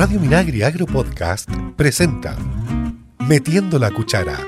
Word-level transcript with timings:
Radio 0.00 0.18
Minagri 0.18 0.62
Agro 0.62 0.86
Podcast 0.86 1.50
presenta 1.76 2.34
Metiendo 3.28 3.78
la 3.78 3.90
Cuchara. 3.90 4.38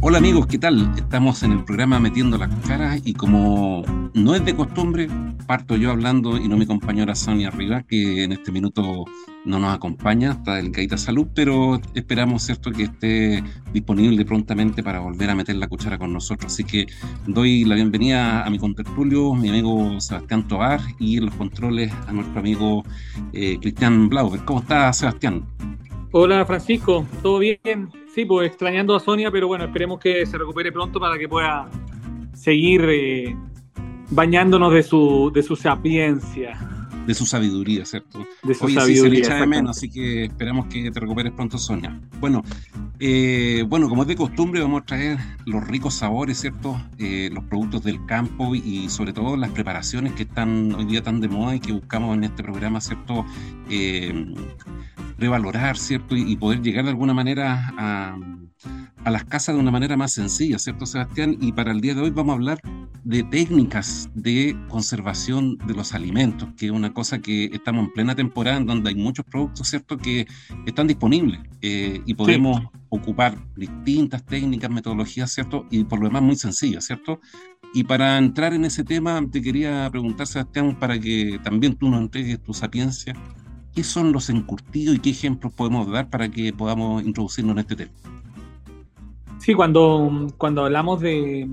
Hola 0.00 0.16
amigos, 0.16 0.46
¿qué 0.46 0.56
tal? 0.58 0.94
Estamos 0.96 1.42
en 1.42 1.52
el 1.52 1.62
programa 1.62 2.00
Metiendo 2.00 2.38
la 2.38 2.48
Cuchara 2.48 2.96
y 3.04 3.12
como 3.12 3.84
no 4.14 4.34
es 4.34 4.42
de 4.46 4.56
costumbre, 4.56 5.10
parto 5.46 5.76
yo 5.76 5.90
hablando 5.90 6.38
y 6.38 6.48
no 6.48 6.56
mi 6.56 6.64
compañera 6.64 7.14
Sonia 7.14 7.50
Rivas, 7.50 7.84
que 7.86 8.24
en 8.24 8.32
este 8.32 8.50
minuto 8.50 9.04
no 9.44 9.58
nos 9.58 9.74
acompaña, 9.74 10.32
está 10.32 10.56
delicadita 10.56 10.96
salud, 10.96 11.26
pero 11.34 11.80
esperamos, 11.94 12.42
¿cierto?, 12.42 12.72
que 12.72 12.84
esté 12.84 13.44
disponible 13.72 14.24
prontamente 14.24 14.82
para 14.82 15.00
volver 15.00 15.30
a 15.30 15.34
meter 15.34 15.56
la 15.56 15.68
cuchara 15.68 15.98
con 15.98 16.12
nosotros. 16.12 16.52
Así 16.52 16.64
que 16.64 16.86
doy 17.26 17.64
la 17.64 17.74
bienvenida 17.74 18.44
a 18.44 18.50
mi 18.50 18.58
contertulio, 18.58 19.34
mi 19.34 19.50
amigo 19.50 20.00
Sebastián 20.00 20.48
Tobar, 20.48 20.80
y 20.98 21.20
los 21.20 21.34
controles 21.34 21.92
a 22.06 22.12
nuestro 22.12 22.40
amigo 22.40 22.84
eh, 23.32 23.58
Cristian 23.60 24.08
Blauber. 24.08 24.40
¿Cómo 24.44 24.60
está, 24.60 24.92
Sebastián? 24.92 25.44
Hola, 26.12 26.46
Francisco, 26.46 27.06
¿todo 27.22 27.40
bien? 27.40 27.90
Sí, 28.14 28.24
pues 28.24 28.48
extrañando 28.48 28.94
a 28.94 29.00
Sonia, 29.00 29.30
pero 29.30 29.48
bueno, 29.48 29.64
esperemos 29.64 29.98
que 29.98 30.24
se 30.24 30.38
recupere 30.38 30.70
pronto 30.72 31.00
para 31.00 31.18
que 31.18 31.28
pueda 31.28 31.68
seguir 32.32 32.84
eh, 32.88 33.36
bañándonos 34.10 34.72
de 34.72 34.82
su, 34.82 35.30
de 35.34 35.42
su 35.42 35.56
sapiencia 35.56 36.56
de 37.06 37.14
su 37.14 37.26
sabiduría, 37.26 37.84
¿cierto? 37.84 38.26
De 38.42 38.54
su 38.54 38.68
sabiduría. 38.68 38.94
Sí, 38.94 39.00
se 39.00 39.08
le 39.08 39.18
echa 39.18 39.34
de 39.36 39.46
menos, 39.46 39.76
así 39.76 39.90
que 39.90 40.24
esperamos 40.24 40.66
que 40.66 40.90
te 40.90 41.00
recuperes 41.00 41.32
pronto, 41.32 41.58
Sonia. 41.58 42.00
Bueno, 42.20 42.42
eh, 42.98 43.64
bueno, 43.68 43.88
como 43.88 44.02
es 44.02 44.08
de 44.08 44.16
costumbre, 44.16 44.60
vamos 44.60 44.82
a 44.82 44.84
traer 44.84 45.18
los 45.44 45.66
ricos 45.66 45.94
sabores, 45.94 46.40
¿cierto? 46.40 46.80
Eh, 46.98 47.30
los 47.32 47.44
productos 47.44 47.82
del 47.84 48.04
campo 48.06 48.54
y 48.54 48.88
sobre 48.88 49.12
todo 49.12 49.36
las 49.36 49.50
preparaciones 49.50 50.12
que 50.12 50.22
están 50.22 50.74
hoy 50.74 50.84
día 50.86 51.02
tan 51.02 51.20
de 51.20 51.28
moda 51.28 51.54
y 51.54 51.60
que 51.60 51.72
buscamos 51.72 52.16
en 52.16 52.24
este 52.24 52.42
programa, 52.42 52.80
¿cierto? 52.80 53.24
Eh, 53.68 54.34
revalorar, 55.18 55.76
¿cierto? 55.76 56.16
Y, 56.16 56.36
poder 56.36 56.62
llegar 56.62 56.84
de 56.84 56.90
alguna 56.90 57.14
manera 57.14 57.72
a, 57.78 58.16
a 59.04 59.10
las 59.10 59.24
casas 59.24 59.54
de 59.54 59.60
una 59.60 59.70
manera 59.70 59.96
más 59.96 60.12
sencilla, 60.12 60.58
¿cierto, 60.58 60.86
Sebastián? 60.86 61.36
Y 61.40 61.52
para 61.52 61.72
el 61.72 61.80
día 61.80 61.94
de 61.94 62.00
hoy 62.00 62.10
vamos 62.10 62.32
a 62.32 62.36
hablar 62.36 62.60
de 63.04 63.22
técnicas 63.22 64.08
de 64.14 64.56
conservación 64.68 65.58
de 65.66 65.74
los 65.74 65.92
alimentos, 65.92 66.48
que 66.56 66.66
es 66.66 66.72
una 66.72 66.94
cosa 66.94 67.18
que 67.18 67.50
estamos 67.52 67.84
en 67.84 67.92
plena 67.92 68.14
temporada 68.14 68.56
en 68.56 68.66
donde 68.66 68.88
hay 68.88 68.94
muchos 68.94 69.26
productos, 69.26 69.68
¿cierto?, 69.68 69.98
que 69.98 70.26
están 70.64 70.86
disponibles 70.86 71.40
eh, 71.60 72.00
y 72.06 72.14
podemos 72.14 72.62
ocupar 72.88 73.36
distintas 73.56 74.24
técnicas, 74.24 74.70
metodologías, 74.70 75.30
¿cierto?, 75.30 75.66
y 75.70 75.84
por 75.84 76.00
lo 76.00 76.06
demás 76.06 76.22
muy 76.22 76.36
sencillas, 76.36 76.86
¿cierto? 76.86 77.20
Y 77.74 77.84
para 77.84 78.16
entrar 78.16 78.54
en 78.54 78.64
ese 78.64 78.84
tema, 78.84 79.20
te 79.30 79.42
quería 79.42 79.86
preguntar, 79.90 80.26
Sebastián, 80.26 80.78
para 80.78 80.98
que 80.98 81.38
también 81.44 81.74
tú 81.74 81.90
nos 81.90 82.00
entregues 82.00 82.42
tu 82.42 82.54
sapiencia, 82.54 83.14
¿qué 83.74 83.84
son 83.84 84.12
los 84.12 84.30
encurtidos 84.30 84.96
y 84.96 84.98
qué 85.00 85.10
ejemplos 85.10 85.52
podemos 85.52 85.90
dar 85.90 86.08
para 86.08 86.30
que 86.30 86.54
podamos 86.54 87.02
introducirnos 87.04 87.52
en 87.52 87.58
este 87.58 87.76
tema? 87.76 87.92
Sí, 89.38 89.52
cuando, 89.52 90.28
cuando 90.38 90.64
hablamos 90.64 91.00
de, 91.00 91.46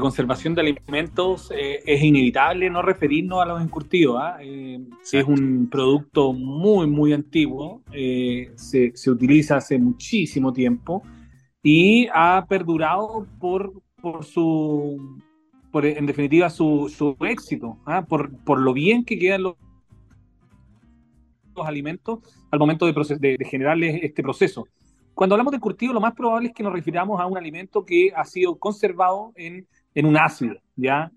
conservación 0.00 0.54
de 0.54 0.60
alimentos 0.60 1.50
eh, 1.50 1.80
es 1.84 2.02
inevitable 2.02 2.70
no 2.70 2.82
referirnos 2.82 3.42
a 3.42 3.46
los 3.46 3.60
encurtidos. 3.60 4.16
¿ah? 4.20 4.36
Eh, 4.40 4.78
es 5.12 5.24
un 5.24 5.68
producto 5.68 6.32
muy, 6.32 6.86
muy 6.86 7.12
antiguo, 7.12 7.82
eh, 7.92 8.52
se, 8.54 8.92
se, 8.94 9.10
utiliza 9.10 9.56
hace 9.56 9.78
muchísimo 9.78 10.52
tiempo 10.52 11.02
y 11.62 12.08
ha 12.14 12.46
perdurado 12.48 13.26
por, 13.40 13.72
por 14.00 14.24
su, 14.24 15.20
por, 15.72 15.84
en 15.84 16.06
definitiva, 16.06 16.48
su, 16.48 16.92
su 16.96 17.16
éxito, 17.24 17.78
¿ah? 17.86 18.04
por, 18.06 18.36
por 18.44 18.60
lo 18.60 18.72
bien 18.72 19.04
que 19.04 19.18
quedan 19.18 19.42
los, 19.42 19.56
los 21.56 21.66
alimentos 21.66 22.20
al 22.50 22.58
momento 22.60 22.86
de, 22.86 22.92
de, 23.18 23.36
de 23.36 23.44
generarles 23.44 24.00
este 24.02 24.22
proceso. 24.22 24.66
Cuando 25.14 25.34
hablamos 25.34 25.52
de 25.52 25.60
curtido, 25.60 25.92
lo 25.92 26.00
más 26.00 26.14
probable 26.14 26.48
es 26.48 26.54
que 26.54 26.62
nos 26.62 26.72
refiramos 26.72 27.20
a 27.20 27.26
un 27.26 27.36
alimento 27.36 27.84
que 27.84 28.12
ha 28.14 28.24
sido 28.24 28.58
conservado 28.58 29.32
en, 29.36 29.66
en 29.94 30.06
un 30.06 30.16
ácido, 30.16 30.56
¿ya? 30.76 31.10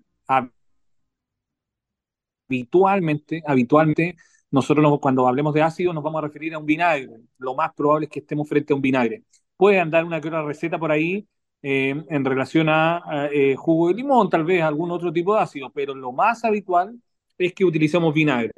Habitualmente, 2.48 3.42
habitualmente, 3.46 4.16
nosotros 4.50 4.98
cuando 5.00 5.26
hablemos 5.26 5.52
de 5.54 5.62
ácido 5.62 5.92
nos 5.92 6.04
vamos 6.04 6.22
a 6.22 6.26
referir 6.26 6.54
a 6.54 6.58
un 6.58 6.66
vinagre. 6.66 7.10
Lo 7.38 7.54
más 7.54 7.72
probable 7.74 8.06
es 8.06 8.10
que 8.10 8.20
estemos 8.20 8.48
frente 8.48 8.72
a 8.72 8.76
un 8.76 8.82
vinagre. 8.82 9.24
Puede 9.56 9.80
andar 9.80 10.04
una 10.04 10.20
que 10.20 10.28
otra 10.28 10.44
receta 10.44 10.78
por 10.78 10.92
ahí 10.92 11.26
eh, 11.62 11.94
en 12.08 12.24
relación 12.24 12.68
a, 12.68 13.28
eh, 13.32 13.56
jugo 13.56 13.88
de 13.88 13.94
limón, 13.94 14.30
tal 14.30 14.44
vez 14.44 14.62
algún 14.62 14.90
otro 14.90 15.12
tipo 15.12 15.34
de 15.34 15.40
ácido, 15.42 15.70
pero 15.70 15.94
lo 15.94 16.12
más 16.12 16.44
habitual 16.44 17.00
es 17.38 17.52
que 17.52 17.64
utilicemos 17.64 18.14
vinagre. 18.14 18.52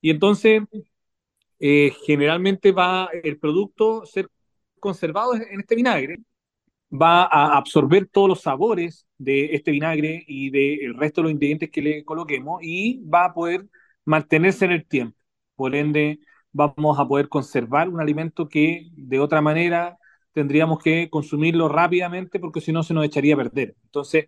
Y 0.00 0.10
entonces, 0.10 0.62
eh, 1.58 1.92
generalmente 2.04 2.72
va 2.72 3.08
el 3.22 3.38
producto 3.38 4.04
ser 4.04 4.28
conservado 4.82 5.34
en 5.36 5.60
este 5.60 5.76
vinagre 5.76 6.18
va 6.92 7.22
a 7.24 7.56
absorber 7.56 8.06
todos 8.08 8.28
los 8.28 8.42
sabores 8.42 9.06
de 9.18 9.54
este 9.54 9.70
vinagre 9.70 10.24
y 10.26 10.50
del 10.50 10.94
resto 10.98 11.20
de 11.20 11.24
los 11.24 11.32
ingredientes 11.32 11.70
que 11.70 11.82
le 11.82 12.04
coloquemos 12.04 12.60
y 12.62 13.02
va 13.08 13.26
a 13.26 13.34
poder 13.34 13.66
mantenerse 14.04 14.66
en 14.66 14.72
el 14.72 14.86
tiempo. 14.86 15.16
Por 15.56 15.74
ende, 15.74 16.20
vamos 16.52 16.98
a 16.98 17.06
poder 17.08 17.28
conservar 17.28 17.88
un 17.88 18.00
alimento 18.00 18.48
que 18.48 18.88
de 18.92 19.20
otra 19.20 19.40
manera 19.40 19.98
tendríamos 20.32 20.82
que 20.82 21.08
consumirlo 21.10 21.68
rápidamente 21.68 22.40
porque 22.40 22.60
si 22.60 22.72
no 22.72 22.82
se 22.82 22.94
nos 22.94 23.04
echaría 23.06 23.34
a 23.34 23.38
perder. 23.38 23.76
Entonces, 23.84 24.26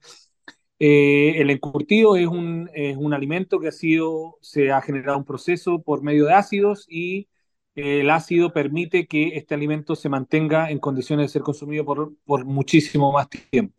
eh, 0.79 1.35
el 1.41 1.51
encurtido 1.51 2.17
es 2.17 2.27
un, 2.27 2.71
es 2.75 2.97
un 2.97 3.15
alimento 3.15 3.61
que 3.61 3.69
ha 3.69 3.73
sido, 3.73 4.39
se 4.43 4.73
ha 4.73 4.81
generado 4.83 5.19
un 5.19 5.25
proceso 5.25 5.83
por 5.83 6.03
medio 6.03 6.27
de 6.27 6.35
ácidos 6.35 6.87
y 6.89 7.29
el 7.75 8.11
ácido 8.11 8.53
permite 8.53 9.07
que 9.07 9.37
este 9.37 9.55
alimento 9.55 9.97
se 9.97 10.09
mantenga 10.09 10.71
en 10.71 10.79
condiciones 10.79 11.27
de 11.27 11.33
ser 11.33 11.43
consumido 11.43 11.85
por, 11.85 12.15
por 12.25 12.45
muchísimo 12.45 13.13
más 13.13 13.29
tiempo. 13.31 13.75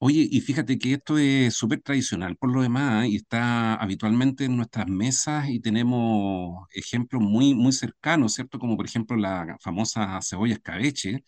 Oye, 0.00 0.28
y 0.30 0.40
fíjate 0.42 0.78
que 0.78 0.92
esto 0.94 1.18
es 1.18 1.54
súper 1.54 1.80
tradicional 1.82 2.36
por 2.36 2.52
lo 2.52 2.62
demás 2.62 3.04
¿eh? 3.06 3.08
y 3.08 3.16
está 3.16 3.74
habitualmente 3.74 4.44
en 4.44 4.56
nuestras 4.56 4.86
mesas 4.86 5.48
y 5.48 5.58
tenemos 5.60 6.68
ejemplos 6.72 7.20
muy, 7.20 7.52
muy 7.54 7.72
cercanos, 7.72 8.34
¿cierto? 8.34 8.60
Como 8.60 8.76
por 8.76 8.86
ejemplo 8.86 9.16
la 9.16 9.56
famosa 9.60 10.20
cebolla 10.22 10.54
escabeche, 10.54 11.24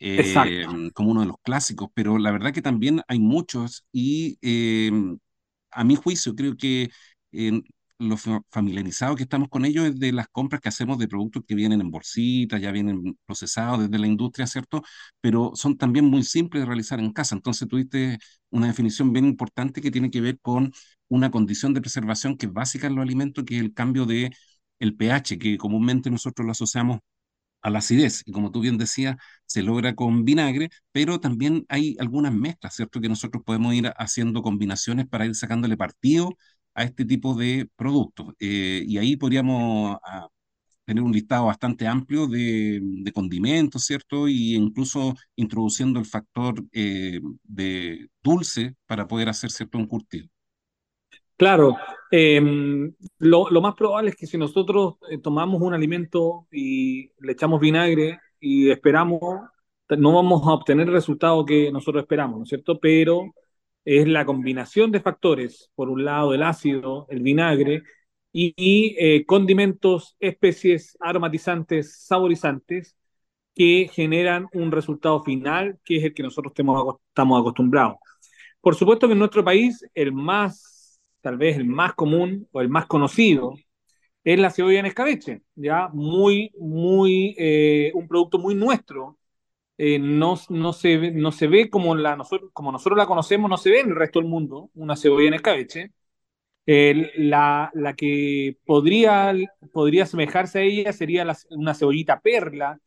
eh, 0.00 0.64
como 0.94 1.10
uno 1.12 1.22
de 1.22 1.26
los 1.28 1.36
clásicos, 1.42 1.88
pero 1.94 2.18
la 2.18 2.32
verdad 2.32 2.52
que 2.54 2.62
también 2.62 3.02
hay 3.08 3.20
muchos 3.20 3.86
y 3.92 4.38
eh, 4.42 4.90
a 5.70 5.84
mi 5.84 5.96
juicio 5.96 6.34
creo 6.34 6.56
que 6.56 6.90
lo 7.98 8.16
familiarizado 8.50 9.16
que 9.16 9.22
estamos 9.24 9.48
con 9.48 9.64
ellos 9.64 9.86
es 9.86 9.98
de 9.98 10.12
las 10.12 10.28
compras 10.28 10.60
que 10.60 10.68
hacemos 10.68 10.98
de 10.98 11.08
productos 11.08 11.44
que 11.46 11.54
vienen 11.54 11.80
en 11.80 11.90
bolsitas, 11.90 12.60
ya 12.60 12.70
vienen 12.70 13.18
procesados 13.24 13.80
desde 13.82 13.98
la 13.98 14.06
industria, 14.06 14.46
¿cierto? 14.46 14.82
Pero 15.20 15.52
son 15.54 15.76
también 15.78 16.04
muy 16.04 16.22
simples 16.22 16.62
de 16.62 16.66
realizar 16.66 17.00
en 17.00 17.12
casa. 17.12 17.34
Entonces 17.34 17.66
tuviste 17.68 18.18
una 18.50 18.66
definición 18.68 19.12
bien 19.12 19.24
importante 19.26 19.80
que 19.80 19.90
tiene 19.90 20.10
que 20.10 20.20
ver 20.20 20.38
con 20.40 20.72
una 21.08 21.30
condición 21.30 21.72
de 21.74 21.80
preservación 21.80 22.36
que 22.36 22.46
es 22.46 22.52
básica 22.52 22.86
en 22.86 22.96
los 22.96 23.02
alimentos, 23.02 23.44
que 23.44 23.56
es 23.56 23.62
el 23.62 23.72
cambio 23.74 24.04
de 24.06 24.30
el 24.78 24.94
pH, 24.96 25.38
que 25.38 25.56
comúnmente 25.58 26.10
nosotros 26.10 26.44
lo 26.44 26.52
asociamos 26.52 26.98
a 27.62 27.70
la 27.70 27.78
acidez. 27.80 28.22
Y 28.26 28.32
como 28.32 28.50
tú 28.52 28.60
bien 28.60 28.78
decías, 28.78 29.16
se 29.46 29.62
logra 29.62 29.94
con 29.94 30.24
vinagre, 30.24 30.70
pero 30.92 31.20
también 31.20 31.64
hay 31.68 31.96
algunas 31.98 32.32
mezclas, 32.32 32.74
¿cierto? 32.76 33.00
Que 33.00 33.08
nosotros 33.08 33.42
podemos 33.44 33.74
ir 33.74 33.92
haciendo 33.96 34.42
combinaciones 34.42 35.06
para 35.08 35.26
ir 35.26 35.34
sacándole 35.34 35.76
partido 35.76 36.36
a 36.76 36.84
este 36.84 37.06
tipo 37.06 37.34
de 37.34 37.68
productos. 37.74 38.34
Eh, 38.38 38.84
y 38.86 38.98
ahí 38.98 39.16
podríamos 39.16 39.96
ah, 40.04 40.28
tener 40.84 41.02
un 41.02 41.10
listado 41.10 41.46
bastante 41.46 41.86
amplio 41.86 42.26
de, 42.26 43.10
condimentos, 43.14 43.84
¿cierto? 43.84 44.28
Y 44.28 44.54
incluso 44.54 45.14
introduciendo 45.36 45.98
el 45.98 46.04
factor 46.04 46.62
eh, 46.72 47.20
de 47.44 48.08
dulce 48.22 48.76
para 48.86 49.08
poder 49.08 49.30
hacer 49.30 49.50
cierto 49.50 49.78
un 49.78 49.86
curtido. 49.86 50.28
Claro, 51.38 51.76
em, 52.10 52.94
lo, 53.18 53.48
lo, 53.50 53.60
más 53.62 53.74
probable 53.74 54.10
es 54.10 54.16
que 54.16 54.26
si 54.26 54.36
nosotros 54.36 54.96
eh, 55.10 55.18
tomamos 55.18 55.60
un 55.62 55.72
alimento 55.72 56.46
y 56.52 57.10
le 57.20 57.32
echamos 57.32 57.60
vinagre 57.60 58.20
y 58.38 58.70
esperamos, 58.70 59.20
no 59.88 60.12
vamos 60.12 60.46
a 60.46 60.52
obtener 60.52 60.88
el 60.88 60.94
resultado 60.94 61.44
que 61.44 61.72
nosotros 61.72 62.02
esperamos, 62.02 62.38
¿no 62.38 62.42
es 62.42 62.48
cierto? 62.50 62.78
Pero 62.78 63.32
es 63.86 64.08
la 64.08 64.26
combinación 64.26 64.92
de 64.92 65.00
factores, 65.00 65.70
por 65.76 65.88
un 65.90 66.04
lado 66.04 66.34
el 66.34 66.42
ácido, 66.42 67.06
el 67.10 67.22
vinagre, 67.22 67.84
y, 68.32 68.96
eh, 68.98 69.24
condimentos, 69.26 70.16
especies 70.20 70.96
aromatizantes, 71.00 72.04
saborizantes, 72.04 72.96
que 73.54 73.90
generan 73.92 74.48
un 74.52 74.72
resultado 74.72 75.22
final 75.22 75.78
que 75.84 75.96
es 75.98 76.04
el 76.04 76.14
que 76.14 76.22
nosotros 76.22 76.52
estamos 76.54 77.40
acostumbrados. 77.40 77.96
Por 78.60 78.74
supuesto 78.74 79.06
que 79.06 79.14
en 79.14 79.20
nuestro 79.20 79.44
país 79.44 79.84
el 79.94 80.12
más, 80.12 81.00
tal 81.22 81.38
vez 81.38 81.56
el 81.56 81.66
más 81.66 81.94
común 81.94 82.48
o 82.52 82.60
el 82.60 82.68
más 82.68 82.86
conocido 82.86 83.54
es 84.24 84.38
la 84.38 84.50
cebolla 84.50 84.80
en 84.80 84.86
escabeche, 84.86 85.42
ya 85.54 85.88
muy, 85.92 86.52
muy, 86.58 87.34
eh, 87.38 87.92
un 87.94 88.08
producto 88.08 88.38
muy 88.38 88.54
nuestro, 88.56 89.18
eh, 89.78 89.98
no, 89.98 90.36
no, 90.48 90.72
se 90.72 91.12
no 91.12 91.32
se 91.32 91.46
ve 91.46 91.68
como, 91.68 91.94
la, 91.94 92.16
nosotros, 92.16 92.50
como 92.52 92.72
nosotros 92.72 92.96
la 92.96 93.06
conocemos, 93.06 93.50
no 93.50 93.56
se 93.56 93.70
ve 93.70 93.80
en 93.80 93.90
el 93.90 93.96
resto 93.96 94.20
del 94.20 94.28
mundo, 94.28 94.70
una 94.74 94.96
cebolla 94.96 95.28
en 95.28 95.34
escabeche. 95.34 95.92
la, 96.66 97.70
la, 97.74 97.94
que 97.94 98.56
podría, 98.64 99.34
podría 99.72 100.04
asemejarse 100.04 100.58
a 100.58 100.62
ella 100.62 100.92
sería 100.92 101.26
una 101.50 101.74
cebollita 101.74 102.20
perla 102.20 102.78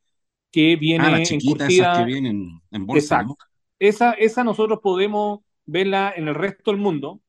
que 0.52 0.76
viene 0.76 1.06
ah, 1.06 1.12
las 1.12 1.30
que 1.30 2.06
vienen 2.06 2.62
en 2.72 2.86
bolsa. 2.86 3.22
Exacto. 3.22 3.38
Esa, 3.78 4.12
esa 4.14 4.44
nosotros 4.44 4.80
podemos 4.82 5.40
verla 5.66 6.14
en 6.16 6.28
el 6.28 6.36
resto 6.36 6.72
del 6.72 6.80
mundo 6.80 7.22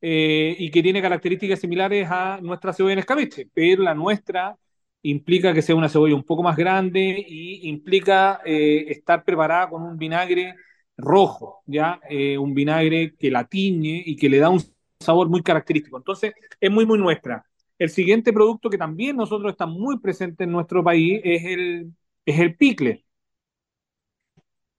eh, 0.00 0.56
y 0.58 0.70
que 0.70 0.82
tiene 0.82 1.02
características 1.02 1.60
similares 1.60 2.08
a 2.10 2.38
nuestra 2.40 2.72
cebolla 2.72 2.94
en 2.94 2.98
escabeche, 3.00 3.48
pero 3.52 3.82
la 3.82 3.94
nuestra 3.94 4.56
implica 5.02 5.54
que 5.54 5.62
sea 5.62 5.74
una 5.74 5.88
cebolla 5.88 6.14
un 6.14 6.24
poco 6.24 6.42
más 6.42 6.56
grande 6.56 7.24
y 7.26 7.68
implica 7.68 8.40
eh, 8.44 8.86
estar 8.88 9.24
preparada 9.24 9.70
con 9.70 9.82
un 9.82 9.96
vinagre 9.96 10.54
rojo, 10.96 11.62
¿ya? 11.66 12.00
Eh, 12.08 12.36
un 12.38 12.54
vinagre 12.54 13.14
que 13.16 13.30
la 13.30 13.46
tiñe 13.46 14.02
y 14.04 14.16
que 14.16 14.28
le 14.28 14.38
da 14.38 14.50
un 14.50 14.62
sabor 14.98 15.28
muy 15.28 15.42
característico. 15.42 15.96
Entonces, 15.98 16.32
es 16.60 16.70
muy, 16.70 16.86
muy 16.86 16.98
nuestra. 16.98 17.44
El 17.78 17.90
siguiente 17.90 18.32
producto 18.32 18.68
que 18.70 18.78
también 18.78 19.16
nosotros 19.16 19.52
está 19.52 19.66
muy 19.66 19.98
presente 20.00 20.44
en 20.44 20.52
nuestro 20.52 20.84
país 20.84 21.20
es 21.24 21.44
el, 21.44 21.92
es 22.26 22.38
el 22.38 22.56
picle. 22.56 23.04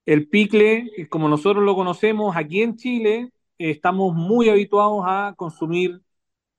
El 0.06 0.28
picle, 0.30 1.08
como 1.10 1.28
nosotros 1.30 1.64
lo 1.64 1.76
conocemos 1.76 2.36
aquí 2.36 2.62
en 2.62 2.76
Chile, 2.76 3.32
estamos 3.58 4.14
muy 4.16 4.50
habituados 4.50 5.04
a 5.06 5.34
consumir 5.38 6.02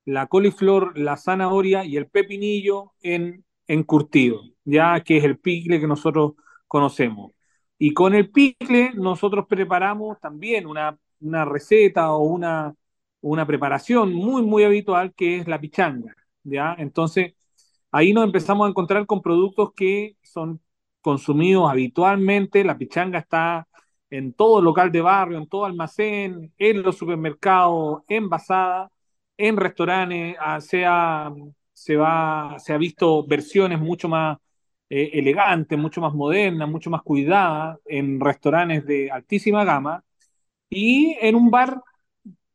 la 0.05 0.26
coliflor, 0.26 0.99
la 0.99 1.17
zanahoria 1.17 1.85
y 1.85 1.97
el 1.97 2.08
pepinillo 2.08 2.93
en, 3.03 3.44
en 3.72 3.84
curtido, 3.84 4.42
ya 4.64 5.00
que 5.02 5.16
es 5.16 5.24
el 5.24 5.38
picle 5.38 5.80
que 5.80 5.86
nosotros 5.86 6.34
conocemos. 6.69 7.32
Y 7.78 7.94
con 7.94 8.14
el 8.14 8.30
picle 8.30 8.92
nosotros 8.94 9.46
preparamos 9.48 10.20
también 10.20 10.66
una, 10.66 10.98
una 11.20 11.44
receta 11.46 12.12
o 12.12 12.22
una, 12.24 12.74
una 13.22 13.46
preparación 13.46 14.12
muy, 14.12 14.42
muy 14.42 14.64
habitual 14.64 15.14
que 15.14 15.38
es 15.38 15.48
la 15.48 15.60
pichanga, 15.60 16.14
¿ya? 16.44 16.74
Entonces, 16.78 17.34
ahí 17.90 18.12
nos 18.12 18.24
empezamos 18.24 18.66
a 18.66 18.70
encontrar 18.70 19.06
con 19.06 19.22
productos 19.22 19.72
que 19.74 20.16
son 20.22 20.60
consumidos 21.00 21.70
habitualmente, 21.70 22.64
la 22.64 22.78
pichanga 22.78 23.19
está 23.20 23.66
en 24.10 24.34
todo 24.34 24.60
local 24.60 24.92
de 24.92 25.00
barrio, 25.00 25.38
en 25.38 25.48
todo 25.48 25.64
almacén, 25.64 26.52
en 26.58 26.82
los 26.82 26.96
supermercados, 26.98 28.02
envasada, 28.08 28.90
en 29.36 29.56
restaurantes, 29.56 30.36
ah, 30.38 30.60
se 31.82 31.96
va, 31.96 32.56
se 32.58 32.73
ha 32.73 32.79
visto 32.79 33.26
versiones 33.26 33.81
mucho 33.81 34.08
más 34.08 34.38
eh, 34.88 35.11
elegantes, 35.14 35.76
mucho 35.79 36.00
más 36.00 36.14
modernas, 36.14 36.69
mucho 36.69 36.90
más 36.90 37.02
cuidadas, 37.02 37.79
en 37.87 38.20
restaurantes 38.20 38.87
de 38.87 39.11
altísima 39.11 39.64
gama, 39.64 40.05
y 40.70 41.17
en 41.20 41.34
un 41.34 41.50
bar, 41.50 41.81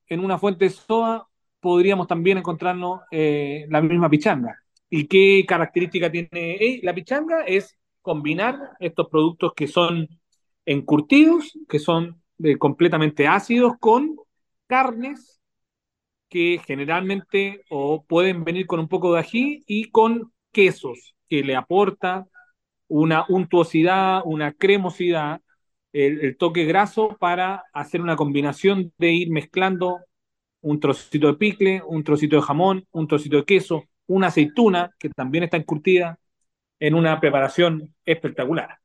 en 0.07 0.21
una 0.21 0.37
fuente 0.39 0.65
de 0.65 0.71
soda, 0.71 1.27
podríamos 1.59 2.07
también 2.07 2.37
encontrarnos 2.37 3.01
eh, 3.11 3.65
la 3.69 3.81
misma 3.81 4.09
pichanga. 4.09 4.57
¿Y 4.89 5.07
qué 5.07 5.45
característica 5.45 6.09
tiene 6.11 6.79
la 6.83 6.93
pichanga? 6.95 7.43
Es 7.45 7.77
combinar 8.01 8.55
estos 8.79 9.09
productos 9.09 9.51
que 9.53 9.67
son 9.67 10.07
encurtidos, 10.65 11.57
que 11.67 11.79
son 11.79 12.21
eh, 12.43 12.57
completamente 12.57 13.27
ácidos, 13.27 13.73
con 13.79 14.15
carnes 14.67 15.36
que 16.29 16.59
generalmente 16.65 17.63
o 17.69 18.03
pueden 18.03 18.43
venir 18.43 18.67
con 18.67 18.79
un 18.79 18.87
poco 18.87 19.13
de 19.13 19.19
ají 19.19 19.63
y 19.67 19.89
con 19.91 20.31
quesos 20.51 21.15
que 21.29 21.43
le 21.43 21.55
aporta 21.55 22.27
una 22.87 23.25
untuosidad, 23.29 24.21
una 24.25 24.53
cremosidad, 24.53 25.41
el, 25.93 26.37
toque 26.37 26.65
graso 26.65 27.17
para 27.19 27.63
hacer 27.73 28.01
una 28.01 28.15
combinación 28.15 28.93
de 28.97 29.11
ir 29.11 29.29
mezclando 29.31 29.99
un 30.61 30.79
trocito 30.79 31.27
de 31.27 31.33
picle, 31.35 31.81
un 31.85 32.03
trocito 32.03 32.35
de 32.35 32.41
jamón, 32.41 32.85
un 32.91 33.07
trocito 33.07 33.37
de 33.37 33.45
queso, 33.45 33.85
una 34.07 34.27
aceituna 34.27 34.91
que 34.99 35.09
también 35.09 35.43
está 35.43 35.57
encurtida, 35.57 36.19
en 36.79 36.93
una 36.93 37.19
preparación 37.19 37.95
espectacular. 38.05 38.79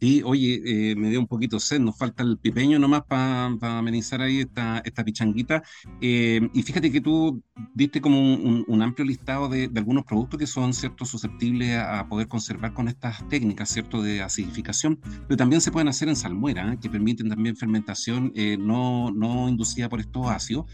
Sí, 0.00 0.22
oye, 0.24 0.62
eh, 0.64 0.96
me 0.96 1.10
dio 1.10 1.20
un 1.20 1.26
poquito 1.26 1.60
sed, 1.60 1.78
nos 1.78 1.98
falta 1.98 2.22
el 2.22 2.38
pipeño 2.38 2.78
nomás 2.78 3.02
para 3.02 3.48
amenizar 3.60 4.22
ahí 4.22 4.40
esta, 4.40 4.78
esta 4.78 5.04
pichanguita. 5.04 5.62
Eh, 6.00 6.48
y 6.54 6.62
fíjate 6.62 6.90
que 6.90 7.02
tú 7.02 7.42
diste 7.74 8.00
como 8.00 8.18
un, 8.18 8.82
amplio 8.82 9.06
listado 9.06 9.50
de, 9.50 9.70
algunos 9.76 10.04
productos 10.04 10.38
que 10.38 10.46
son, 10.46 10.72
¿cierto?, 10.72 11.04
susceptibles 11.04 11.76
a, 11.76 12.08
poder 12.08 12.28
conservar 12.28 12.72
con 12.72 12.88
estas 12.88 13.28
técnicas, 13.28 13.68
¿cierto?, 13.68 14.00
de 14.00 14.22
acidificación, 14.22 14.98
pero 15.28 15.36
también 15.36 15.60
se 15.60 15.70
pueden 15.70 15.88
hacer 15.88 16.08
en 16.08 16.16
salmuera, 16.16 16.72
¿eh? 16.72 16.78
que 16.80 16.88
permiten 16.88 17.28
también 17.28 17.54
fermentación 17.54 18.32
no, 18.58 19.10
no 19.10 19.50
inducida 19.50 19.90
por 19.90 20.00
estos 20.00 20.30
ácidos. 20.30 20.64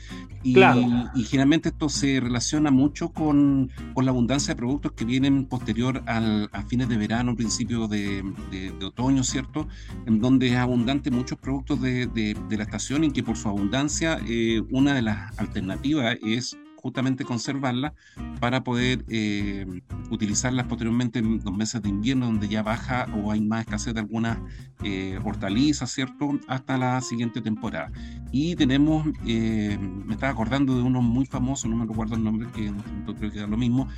Y, 0.45 0.57
y, 0.57 1.25
generalmente 1.25 1.71
esto 1.71 1.89
se 1.89 2.21
relaciona 2.21 2.71
mucho 2.71 3.09
con, 3.09 3.73
con, 3.93 4.05
la 4.05 4.13
abundancia 4.13 4.55
de 4.55 4.59
productos 4.59 4.93
que 4.93 5.05
vienen 5.05 5.47
posterior 5.47 6.05
al, 6.07 6.49
a 6.53 6.63
fines 6.63 6.89
de 6.89 6.97
verano, 6.97 7.35
principios 7.35 7.91
de, 7.91 8.23
de 8.53 8.85
otoño 8.85 9.16
¿cierto? 9.25 9.69
En 10.07 10.21
donde 10.21 10.49
es 10.49 10.57
abundante 10.57 11.11
muchos 11.11 11.39
productos 11.39 11.81
de, 11.81 12.07
de, 12.07 12.57
la 12.57 12.65
estación 12.65 13.05
y 13.05 13.11
que 13.11 13.23
por 13.23 13.37
su 13.37 13.49
abundancia 13.49 14.19
eh, 14.27 14.63
una 14.71 14.95
de 14.95 15.03
las 15.03 15.39
alternativas 15.39 16.17
es 16.23 16.57
justamente 16.77 17.25
conservarla 17.25 17.95
para 18.39 18.63
poder 18.63 19.05
eh, 19.09 19.67
utilizarlas 20.11 20.67
posteriormente 20.67 21.19
en 21.19 21.41
los 21.45 21.53
meses 21.57 21.83
de 21.83 21.89
invierno 21.89 22.27
donde 22.27 22.47
ya 22.47 22.63
baja 22.63 23.07
o 23.17 23.33
hay 23.33 23.41
más 23.41 23.63
escasez 23.63 23.95
de 23.95 24.01
algunas 24.01 24.39
eh, 24.85 25.19
hortalizas, 25.25 25.91
¿cierto? 25.91 26.39
Hasta 26.47 26.79
la 26.79 27.01
siguiente 27.01 27.41
temporada. 27.41 27.91
Y 28.31 28.55
tenemos, 28.55 29.05
me 29.25 30.13
estaba 30.15 30.33
acordando 30.33 30.77
de 30.77 30.83
uno 30.83 31.03
muy 31.03 31.27
famoso, 31.27 31.67
no 31.67 31.77
me 31.77 31.87
recuerdo 31.87 32.15
el 32.15 32.23
nombre, 32.23 32.49
que 32.55 32.73
creo 33.19 33.33
que 33.33 33.39
era 33.39 33.49
lo 33.49 33.57
mismo, 33.57 33.89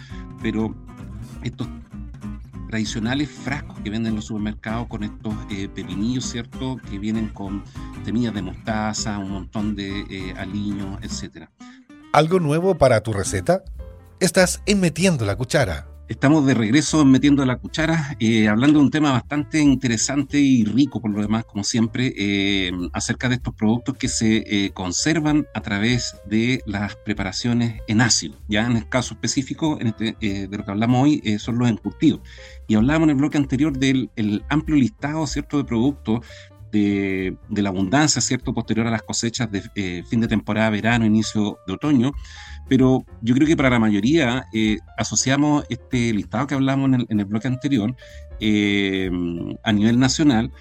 pero 0.41 0.75
estos 1.43 1.69
tradicionales 2.69 3.29
frascos 3.31 3.81
que 3.81 3.91
venden 3.91 4.11
en 4.11 4.17
los 4.17 4.27
supermercados 4.27 4.87
con 4.89 5.03
estos 5.03 5.35
eh, 5.51 5.69
pepinillos, 5.69 6.25
¿cierto? 6.25 6.77
Que 6.89 6.99
vienen 6.99 7.29
con 7.29 7.65
semillas 8.05 8.35
de 8.35 8.43
mostaza, 8.43 9.19
un 9.19 9.31
montón 9.31 9.75
de 9.75 10.01
eh, 10.11 10.35
aliños, 10.37 10.99
etc. 11.03 11.49
¿Algo 12.13 12.41
nuevo 12.41 12.77
para 12.77 13.03
tu 13.03 13.13
receta? 13.13 13.63
Estás 14.21 14.63
en 14.67 14.81
Metiendo 14.81 15.25
la 15.25 15.37
Cuchara. 15.37 15.98
Estamos 16.09 16.47
de 16.47 16.55
regreso 16.55 17.03
en 17.03 17.11
Metiendo 17.11 17.45
la 17.45 17.59
Cuchara, 17.59 18.17
eh, 18.19 18.49
hablando 18.49 18.79
de 18.79 18.87
un 18.87 18.91
tema 18.91 19.13
bastante 19.13 19.61
interesante 19.61 20.41
y 20.41 20.65
rico 20.65 21.03
por 21.03 21.11
lo 21.11 21.21
demás, 21.21 21.45
como 21.45 21.65
siempre, 21.65 22.15
eh, 22.17 22.73
acerca 22.95 23.29
de 23.29 23.35
estos 23.35 23.55
productos 23.55 23.95
que 23.99 24.09
se 24.09 24.71
conservan 24.73 25.47
a 25.53 25.61
través 25.61 26.17
de 26.25 26.63
las 26.65 26.97
preparaciones 26.97 27.83
en 27.89 28.01
ácido. 28.01 28.37
Ya 28.49 28.65
en 28.65 28.79
el 28.79 28.89
caso 28.89 29.13
específico 29.13 29.77
en 29.83 29.89
este, 29.89 30.17
de 30.19 30.49
lo 30.57 30.65
que 30.65 30.71
hablamos 30.71 31.05
hoy 31.05 31.39
son 31.39 31.59
los 31.59 31.69
encurtidos. 31.69 32.21
Y 32.69 32.77
hablábamos 32.77 33.09
en 33.09 33.11
el 33.11 33.17
bloque 33.17 33.37
anterior 33.37 33.77
del 33.77 34.11
amplio 34.49 34.77
listado 34.77 35.27
¿cierto? 35.27 35.59
de 35.59 35.65
productos 35.65 36.21
de, 36.71 37.37
la 37.51 37.69
abundancia, 37.69 38.21
¿cierto? 38.21 38.55
Posterior 38.55 38.87
a 38.87 38.91
las 38.91 39.03
cosechas 39.03 39.51
de 39.51 39.63
eh, 39.75 40.03
fin 40.09 40.21
de 40.21 40.29
temporada, 40.29 40.71
verano, 40.71 41.07
inicio 41.07 41.59
de 41.67 41.75
otoño. 41.75 42.13
Pero 42.69 43.05
yo 43.23 43.35
creo 43.35 43.47
que 43.47 43.57
para 43.57 43.71
la 43.71 43.79
mayoría 43.79 44.45
eh, 44.53 44.79
asociamos 44.97 45.65
este 45.71 46.13
listado 46.13 46.47
que 46.47 46.55
hablamos 46.55 46.91
en 47.09 47.21
el, 47.21 47.27
bloque 47.27 47.49
anterior 47.49 47.95
eh, 48.41 49.11
a 49.63 49.73
nivel 49.73 49.99
nacional 49.99 50.53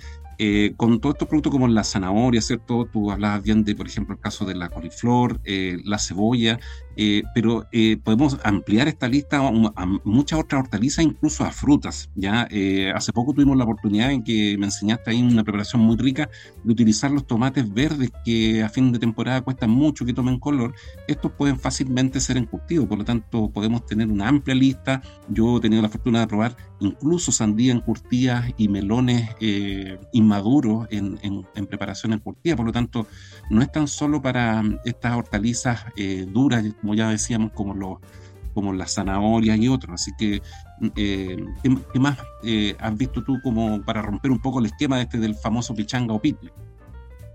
con 0.76 1.02
todos 1.02 1.16
estos 1.16 1.28
productos 1.28 1.52
como 1.52 1.68
la 1.68 1.84
zanahoria, 1.84 2.42
¿cierto? 2.42 2.88
Tú 2.94 3.10
hablabas 3.10 3.42
bien 3.42 3.64
de, 3.64 3.74
por 3.74 3.88
ejemplo, 3.88 4.14
el 4.14 4.22
caso 4.22 4.46
de 4.46 4.54
la 4.54 4.70
coliflor, 4.70 5.42
la 5.84 5.98
cebolla, 5.98 6.60
eh, 6.98 7.24
pero 7.34 7.66
podemos 8.04 8.38
ampliar 8.44 8.88
esta 8.88 9.08
lista 9.08 9.38
a, 9.48 9.86
muchas 10.04 10.40
otras 10.40 10.64
hortalizas, 10.64 11.06
incluso 11.06 11.44
a 11.44 11.52
frutas, 11.52 12.10
¿ya? 12.16 12.48
hace 12.94 13.14
poco 13.14 13.34
tuvimos 13.34 13.58
la 13.58 13.64
oportunidad 13.64 14.12
en 14.12 14.24
que 14.24 14.58
me 14.58 14.66
enseñaste 14.66 15.12
ahí 15.12 15.22
una 15.22 15.44
preparación 15.44 15.82
muy 15.82 15.96
rica 15.98 16.30
de 16.64 16.72
utilizar 16.72 17.12
los 17.12 17.26
tomates 17.26 17.72
verdes 17.72 18.12
que 18.26 18.64
a 18.64 18.70
fin 18.70 18.92
de 18.92 19.00
temporada 19.00 19.42
cuestan 19.42 19.70
mucho 19.70 20.06
que 20.06 20.14
tomen 20.14 20.40
color. 20.40 20.74
Estos 21.08 21.32
pueden 21.32 21.60
fácilmente 21.60 22.20
ser 22.20 22.38
encurtidos, 22.38 22.88
por 22.88 22.98
lo 22.98 23.06
tanto 23.06 23.50
podemos 23.50 23.86
tener 23.86 24.08
una 24.08 24.28
amplia 24.28 24.56
lista. 24.56 25.02
Yo 25.30 25.58
he 25.58 25.62
tenido 25.62 25.82
la 25.82 25.90
fortuna 25.90 26.22
de 26.22 26.28
probar 26.28 26.58
incluso 26.80 27.32
sandía 27.32 27.74
encurtida 27.74 28.48
y 28.58 28.68
melones 28.68 29.30
inmaduros 30.12 30.88
en, 30.90 31.20
en, 31.22 31.66
preparación 31.68 32.14
encurtida. 32.14 32.56
Por 32.56 32.66
lo 32.66 32.72
tanto, 32.72 33.08
no 33.50 33.62
es 33.62 33.72
tan 33.72 33.88
solo 33.88 34.22
para 34.22 34.64
estas 34.86 35.16
hortalizas 35.16 35.86
eh, 35.96 36.26
duras, 36.32 36.64
como 36.88 36.96
ya 36.96 37.10
decíamos, 37.10 37.52
como, 37.52 37.74
los, 37.74 37.98
como 38.54 38.72
las 38.72 38.94
zanahorias 38.94 39.58
y 39.58 39.68
otros. 39.68 39.96
Así 39.96 40.12
que, 40.18 40.42
eh, 40.96 41.46
¿qué, 41.92 42.00
más 42.00 42.18
eh, 42.46 42.78
has 42.80 42.98
visto 42.98 43.22
tú 43.22 43.42
como 43.44 43.84
para 43.84 44.02
romper 44.02 44.32
un 44.32 44.42
poco 44.42 44.60
el 44.60 44.68
esquema 44.68 45.02
este 45.02 45.18
del 45.18 45.36
famoso 45.36 45.76
pichanga 45.76 46.14
o 46.14 46.22
pitle? 46.22 46.50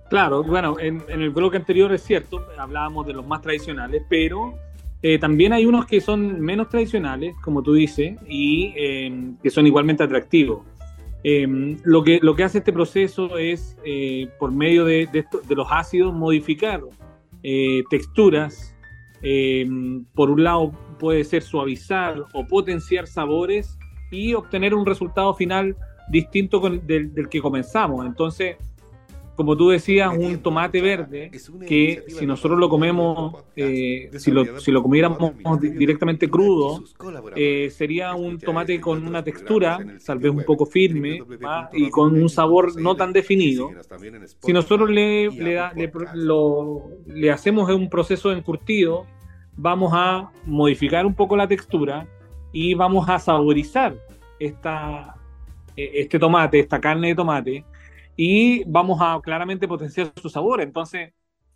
Claro, 0.09 0.42
bueno, 0.42 0.78
en, 0.80 1.02
el 1.06 1.28
bloque 1.28 1.59
anterior 1.59 1.92
es 1.92 2.02
cierto, 2.02 2.47
hablábamos 2.59 3.06
de 3.06 3.12
los 3.12 3.26
más 3.26 3.42
tradicionales, 3.42 4.02
pero 4.09 4.54
eh, 5.02 5.18
también 5.18 5.52
hay 5.52 5.66
unos 5.66 5.85
que 5.85 6.00
son 6.00 6.40
menos 6.40 6.71
tradicionales, 6.71 7.35
como 7.42 7.62
tú 7.62 7.75
dices, 7.75 8.16
y 8.26 8.73
eh, 8.75 9.32
que 9.42 9.50
son 9.50 9.66
igualmente 9.66 10.02
atractivos. 10.02 10.64
Eh, 11.25 11.76
lo, 11.85 12.02
que, 12.02 12.21
lo 12.23 12.35
que 12.35 12.42
hace 12.42 12.59
este 12.59 12.73
proceso 12.73 13.37
es, 13.37 13.76
por 14.38 14.50
medio 14.50 14.87
de, 14.87 15.09
de, 15.12 15.54
los 15.54 15.66
ácidos, 15.71 16.14
modificar 16.14 16.80
texturas 17.90 18.72
eh, 19.23 19.69
por 20.14 20.31
un 20.31 20.45
lado 20.45 20.73
puede 20.99 21.25
ser 21.25 21.43
suavizar 21.43 22.25
o 22.33 22.47
potenciar 22.47 23.07
sabores 23.07 23.79
y 24.11 24.35
obtener 24.35 24.75
un 24.75 24.85
resultado 24.85 25.35
final 25.35 25.76
distinto 26.09 26.61
del, 26.61 27.14
del, 27.14 27.29
que 27.29 27.41
comenzamos. 27.41 28.05
Entonces, 28.05 28.57
como 29.36 29.56
tú 29.56 29.70
decías, 29.70 30.12
un 30.16 30.38
tomate 30.42 30.80
verde 30.80 31.30
que 31.66 32.04
si 32.08 32.26
nosotros 32.26 32.58
lo 32.58 32.68
comemos, 32.68 33.34
eh, 33.56 34.10
si, 34.18 34.30
lo, 34.30 34.60
si 34.60 34.70
lo 34.70 34.82
comiéramos 34.82 35.32
directamente 35.60 36.28
crudo, 36.28 36.84
eh, 37.34 37.70
sería 37.70 38.14
un 38.14 38.38
tomate 38.38 38.80
con 38.80 39.06
una 39.06 39.22
textura 39.22 39.78
tal 40.04 40.18
vez 40.18 40.32
un 40.32 40.44
poco 40.44 40.66
firme 40.66 41.22
y 41.72 41.90
con 41.90 42.20
un 42.20 42.28
sabor 42.28 42.80
no 42.80 42.94
tan 42.94 43.12
definido. 43.12 43.70
Si 44.40 44.52
nosotros 44.52 44.90
le, 44.90 45.30
le, 45.30 45.90
lo, 46.14 46.82
le 47.06 47.30
hacemos 47.30 47.70
un 47.70 47.88
proceso 47.88 48.30
de 48.30 48.38
encurtido, 48.38 49.06
vamos 49.56 49.92
a 49.94 50.30
modificar 50.44 51.06
un 51.06 51.14
poco 51.14 51.36
la 51.36 51.48
textura 51.48 52.06
y 52.52 52.74
vamos 52.74 53.08
a 53.08 53.18
saborizar 53.18 53.94
esta, 54.38 55.16
e, 55.76 55.90
este 55.94 56.18
tomate, 56.18 56.60
esta 56.60 56.80
carne 56.80 57.08
de 57.08 57.14
tomate, 57.14 57.64
y 58.16 58.64
vamos 58.64 58.99
a 59.00 59.21
claramente 59.23 59.69
potenciar 59.69 60.12
su 60.16 60.28
sabor. 60.28 60.61
Entonces, 60.61 61.12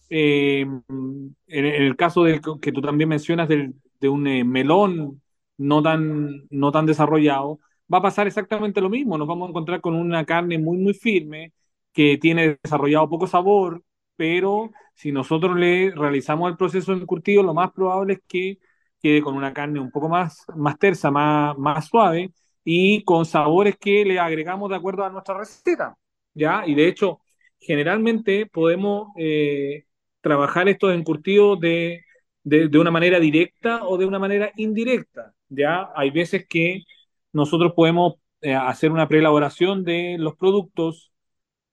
eh, 0.08 0.60
en, 0.60 1.34
el 1.48 1.96
caso 1.96 2.24
de, 2.24 2.40
que 2.60 2.72
tú 2.72 2.80
también 2.80 3.08
mencionas 3.08 3.48
de 3.48 4.08
un 4.08 4.26
eh, 4.26 4.44
melón 4.44 5.22
no 5.58 5.82
tan, 5.82 6.46
no 6.50 6.72
tan 6.72 6.86
desarrollado, 6.86 7.60
va 7.92 7.98
a 7.98 8.02
pasar 8.02 8.26
exactamente 8.26 8.80
lo 8.80 8.90
mismo. 8.90 9.18
Nos 9.18 9.28
vamos 9.28 9.46
a 9.46 9.50
encontrar 9.50 9.80
con 9.80 9.94
una 9.94 10.24
carne 10.24 10.58
muy, 10.58 10.78
muy 10.78 10.94
firme 10.94 11.52
que 11.92 12.18
tiene 12.18 12.58
desarrollado 12.62 13.08
poco 13.08 13.26
sabor, 13.26 13.82
pero 14.16 14.70
si 14.94 15.12
nosotros 15.12 15.56
le 15.56 15.92
realizamos 15.92 16.50
el 16.50 16.56
proceso 16.56 16.92
de 16.94 17.02
encurtido, 17.02 17.42
lo 17.42 17.54
más 17.54 17.72
probable 17.72 18.14
es 18.14 18.20
que 18.26 18.58
quede 19.00 19.22
con 19.22 19.36
una 19.36 19.52
carne 19.52 19.80
un 19.80 19.90
poco 19.90 20.08
más, 20.08 20.44
más 20.56 20.78
tersa, 20.78 21.10
más, 21.10 21.56
más 21.58 21.86
suave 21.86 22.32
y 22.64 23.04
con 23.04 23.24
sabores 23.24 23.76
que 23.78 24.04
le 24.04 24.18
agregamos 24.18 24.70
de 24.70 24.76
acuerdo 24.76 25.04
a 25.04 25.10
nuestra 25.10 25.38
receta. 25.38 25.96
¿Ya? 26.36 26.64
Y 26.66 26.74
de 26.74 26.88
hecho, 26.88 27.20
generalmente 27.58 28.46
podemos 28.46 29.08
eh, 29.18 29.84
trabajar 30.20 30.68
estos 30.68 30.94
encurtidos 30.94 31.58
de, 31.60 32.04
de, 32.44 32.78
una 32.78 32.90
manera 32.90 33.18
directa 33.18 33.84
o 33.84 33.98
de 33.98 34.06
una 34.06 34.18
manera 34.18 34.52
indirecta, 34.56 35.34
¿ya? 35.48 35.90
Hay 35.96 36.10
veces 36.10 36.46
que 36.48 36.84
nosotros 37.32 37.72
podemos 37.74 38.14
eh, 38.42 38.54
hacer 38.54 38.92
una 38.92 39.08
preelaboración 39.08 39.84
de 39.84 40.16
los 40.18 40.36
productos, 40.36 41.12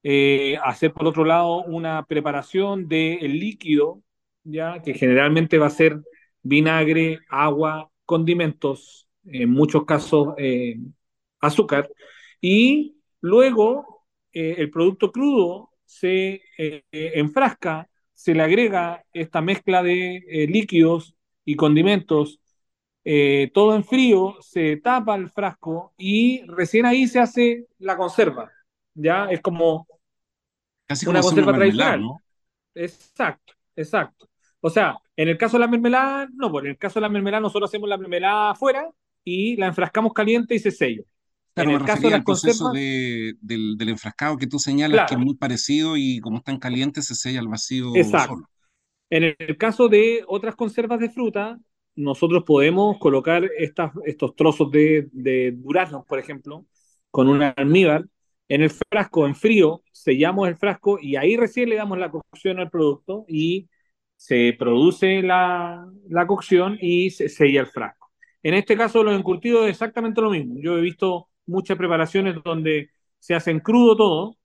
eh, 0.03 0.57
hacer 0.63 0.93
por 0.93 1.07
otro 1.07 1.25
lado 1.25 1.63
una 1.63 2.05
preparación 2.05 2.87
del 2.87 3.39
líquido, 3.39 4.01
¿ya? 4.43 4.81
Que 4.81 4.93
generalmente 4.93 5.57
va 5.57 5.67
a 5.67 5.69
ser 5.69 5.99
vinagre, 6.41 7.19
agua, 7.29 7.91
condimentos, 8.05 9.07
en 9.25 9.49
muchos 9.49 9.85
casos 9.85 10.35
azúcar, 11.39 11.89
y 12.41 12.97
luego 13.21 13.92
eh, 14.33 14.55
el 14.57 14.69
producto 14.71 15.11
crudo 15.11 15.69
se 15.85 16.41
eh, 16.57 16.83
enfrasca, 16.91 17.87
se 18.13 18.33
le 18.33 18.41
agrega 18.41 19.05
esta 19.13 19.41
mezcla 19.41 19.83
de 19.83 20.17
eh, 20.27 20.47
líquidos 20.47 21.15
y 21.45 21.55
condimentos, 21.55 22.39
todo 23.53 23.75
en 23.75 23.83
frío, 23.83 24.37
se 24.39 24.77
tapa 24.77 25.15
el 25.15 25.29
frasco 25.29 25.93
y 25.97 26.41
recién 26.47 26.85
ahí 26.85 27.05
se 27.05 27.19
hace 27.19 27.67
la 27.79 27.97
conserva. 27.97 28.49
Ya 28.93 29.25
es 29.25 29.41
como 29.41 29.85
una 31.05 31.21
conserva 31.21 31.53
tradicional. 31.53 32.01
¿no? 32.01 32.21
Exacto, 32.73 33.53
exacto. 33.75 34.29
O 34.61 34.69
sea, 34.69 34.97
en 35.17 35.27
el 35.27 35.37
caso 35.37 35.57
de 35.57 35.61
la 35.61 35.67
mermelada, 35.67 36.29
no, 36.33 36.49
pues 36.49 36.63
en 36.63 36.71
el 36.71 36.77
caso 36.77 36.99
de 36.99 37.01
la 37.01 37.09
mermelada 37.09 37.41
nosotros 37.41 37.69
hacemos 37.69 37.89
la 37.89 37.97
mermelada 37.97 38.51
afuera 38.51 38.89
y 39.21 39.57
la 39.57 39.67
enfrascamos 39.67 40.13
caliente 40.13 40.55
y 40.55 40.59
se 40.59 40.71
sella 40.71 41.03
en 41.55 41.69
el 41.69 41.83
caso 41.83 42.09
del 42.09 42.23
proceso 42.23 42.71
del, 42.71 43.77
enfrascado 43.79 44.37
que 44.37 44.47
tú 44.47 44.59
señalas, 44.59 45.09
que 45.09 45.15
es 45.15 45.19
muy 45.19 45.35
parecido 45.35 45.97
y 45.97 46.19
como 46.19 46.37
están 46.37 46.57
calientes 46.57 47.05
se 47.05 47.15
sella 47.15 47.39
al 47.39 47.47
vacío 47.47 47.95
Exacto. 47.95 48.35
solo. 48.35 48.49
En 49.09 49.35
el 49.37 49.57
caso 49.57 49.89
de 49.89 50.23
otras 50.27 50.55
conservas 50.55 50.99
de 50.99 51.09
fruta, 51.09 51.59
nosotros 51.95 52.43
podemos 52.45 52.97
colocar 52.97 53.47
estas, 53.57 53.91
estos 54.05 54.35
trozos 54.35 54.71
de, 54.71 55.07
de 55.11 55.51
duraznos, 55.51 56.05
por 56.05 56.17
ejemplo, 56.17 56.65
con 57.11 57.29
un 57.29 57.43
almíbar 57.43 58.05
en 58.47 58.61
el 58.61 58.71
frasco 58.71 59.25
en 59.25 59.35
frío, 59.35 59.83
sellamos 59.91 60.47
el 60.47 60.57
frasco 60.57 60.97
y 60.99 61.15
ahí 61.15 61.37
recién 61.37 61.69
le 61.69 61.75
damos 61.75 61.97
la 61.97 62.09
cocción 62.11 62.59
al 62.59 62.69
producto 62.69 63.25
y 63.27 63.69
se 64.15 64.55
produce 64.57 65.21
la, 65.21 65.85
la 66.09 66.27
cocción 66.27 66.77
y 66.81 67.09
se 67.11 67.29
sella 67.29 67.61
el 67.61 67.67
frasco. 67.67 68.11
En 68.41 68.53
este 68.53 68.75
caso, 68.75 69.03
los 69.03 69.17
encurtidos 69.17 69.65
es 69.65 69.71
exactamente 69.71 70.21
lo 70.21 70.29
mismo. 70.29 70.55
Yo 70.57 70.77
he 70.77 70.81
visto 70.81 71.29
muchas 71.45 71.77
preparaciones 71.77 72.35
donde 72.43 72.89
se 73.19 73.35
hacen 73.35 73.59
crudo 73.59 73.95
todo, 73.95 74.37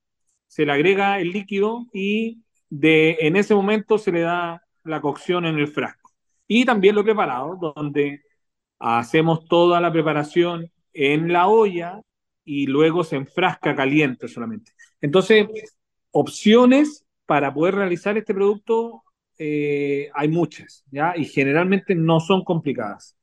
se 0.47 0.65
le 0.65 0.71
agrega 0.71 1.19
el 1.19 1.31
líquido 1.31 1.87
y 1.93 2.43
de, 2.69 3.17
en 3.21 3.35
ese 3.35 3.55
momento 3.55 3.97
se 3.97 4.11
le 4.11 4.21
da 4.21 4.63
la 4.83 5.01
cocción 5.01 5.45
en 5.45 5.57
el 5.57 5.67
frasco. 5.67 6.11
Y 6.47 6.65
también 6.65 6.95
lo 6.95 7.03
preparado, 7.03 7.73
donde 7.75 8.23
hacemos 8.79 9.45
toda 9.45 9.79
la 9.81 9.91
preparación 9.91 10.71
en 10.93 11.31
la 11.31 11.47
olla 11.47 12.01
y 12.43 12.65
luego 12.67 13.03
se 13.03 13.17
enfrasca 13.17 13.75
caliente 13.75 14.27
solamente. 14.27 14.71
Entonces, 15.01 15.47
opciones 16.11 17.05
para 17.25 17.53
poder 17.53 17.75
realizar 17.75 18.17
este 18.17 18.33
producto 18.33 19.03
eh, 19.37 20.09
hay 20.13 20.27
muchas, 20.27 20.83
¿ya? 20.91 21.13
Y 21.15 21.25
generalmente 21.25 21.95
no 21.95 22.19
son 22.19 22.43
complicadas. 22.43 23.15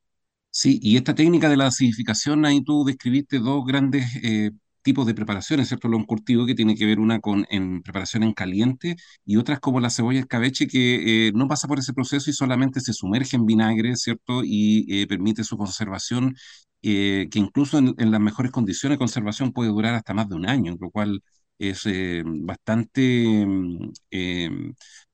Sí, 0.59 0.79
y 0.83 0.97
esta 0.97 1.15
técnica 1.15 1.51
de 1.51 1.57
la 1.59 1.67
acidificación, 1.67 2.47
ahí 2.47 2.63
tú 2.65 2.83
describiste 2.85 3.39
dos 3.41 3.63
grandes 3.67 4.07
eh, 4.23 4.53
tipos 4.83 5.07
de 5.07 5.13
preparaciones, 5.15 5.69
¿cierto? 5.69 5.87
Lo 5.89 5.99
encurtido 5.99 6.47
que 6.47 6.55
tiene 6.55 6.75
que 6.75 6.87
ver 6.87 6.99
una 6.99 7.21
con 7.21 7.47
en 7.51 7.83
preparación 7.83 8.23
en 8.23 8.33
caliente 8.33 8.97
y 9.27 9.37
otras 9.37 9.61
como 9.61 9.81
la 9.81 9.91
cebolla 9.91 10.21
escabeche 10.21 10.67
que 10.67 11.29
eh, 11.29 11.33
no 11.35 11.47
pasa 11.47 11.69
por 11.69 11.79
ese 11.79 11.93
proceso 11.93 12.31
y 12.31 12.33
solamente 12.33 12.81
se 12.81 12.95
sumerge 12.95 13.37
en 13.37 13.45
vinagre, 13.45 13.97
¿cierto? 13.97 14.43
Y 14.45 14.87
eh, 14.89 15.07
permite 15.07 15.45
su 15.45 15.59
conservación, 15.59 16.35
que 16.81 17.29
incluso 17.35 17.79
en, 17.79 17.95
las 17.99 18.21
mejores 18.21 18.53
condiciones 18.53 18.95
de 18.97 18.99
conservación 19.01 19.53
puede 19.53 19.71
durar 19.71 19.95
hasta 19.95 20.15
más 20.15 20.29
de 20.29 20.37
un 20.37 20.49
año, 20.49 20.77
lo 20.81 20.91
cual 20.91 21.21
es 21.59 21.83
bastante 22.25 23.45
mm, 23.47 23.91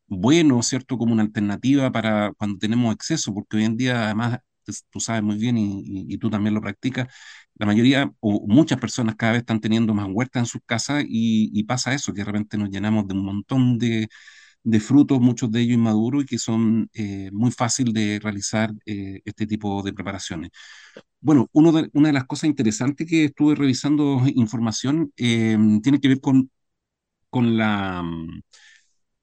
bueno, 0.06 0.62
¿cierto? 0.62 0.98
Como 0.98 1.12
una 1.12 1.22
alternativa 1.22 1.90
para 1.90 2.32
cuando 2.34 2.58
tenemos 2.58 2.94
exceso, 2.94 3.32
porque 3.34 3.56
hoy 3.56 3.64
en 3.64 3.76
día 3.76 4.04
además 4.04 4.38
tú 4.90 5.00
sabes 5.00 5.22
muy 5.22 5.36
bien 5.36 5.56
y, 5.58 6.18
tú 6.18 6.30
también 6.30 6.54
lo 6.54 6.60
practicas, 6.60 7.08
la 7.54 7.66
mayoría 7.66 8.12
o 8.20 8.46
muchas 8.46 8.78
personas 8.80 9.16
cada 9.16 9.32
vez 9.32 9.40
están 9.40 9.60
teniendo 9.60 9.94
más 9.94 10.08
huertas 10.10 10.42
en 10.42 10.46
sus 10.46 10.62
casas 10.66 11.04
y, 11.06 11.62
pasa 11.64 11.94
eso, 11.94 12.12
que 12.12 12.20
de 12.20 12.24
repente 12.26 12.58
nos 12.58 12.70
llenamos 12.70 13.06
de 13.08 13.14
un 13.14 13.24
montón 13.24 13.78
de, 13.78 14.08
frutos, 14.80 15.20
muchos 15.20 15.50
de 15.50 15.60
ellos 15.60 15.74
inmaduros 15.74 16.24
y 16.24 16.26
que 16.26 16.38
son 16.38 16.88
eh, 16.94 17.30
muy 17.32 17.50
fácil 17.50 17.92
de 17.92 18.20
realizar 18.22 18.72
eh, 18.86 19.20
este 19.24 19.46
tipo 19.46 19.82
de 19.82 19.92
preparaciones. 19.92 20.50
Bueno, 21.20 21.48
uno 21.52 21.72
de, 21.72 21.90
una 21.94 22.08
de 22.08 22.14
las 22.14 22.24
cosas 22.26 22.44
interesantes 22.48 23.06
que 23.08 23.26
estuve 23.26 23.54
revisando 23.54 24.22
información 24.34 25.12
eh, 25.16 25.56
tiene 25.82 26.00
que 26.00 26.08
ver 26.08 26.20
con, 26.20 26.50
con, 27.30 27.56
la, 27.56 28.04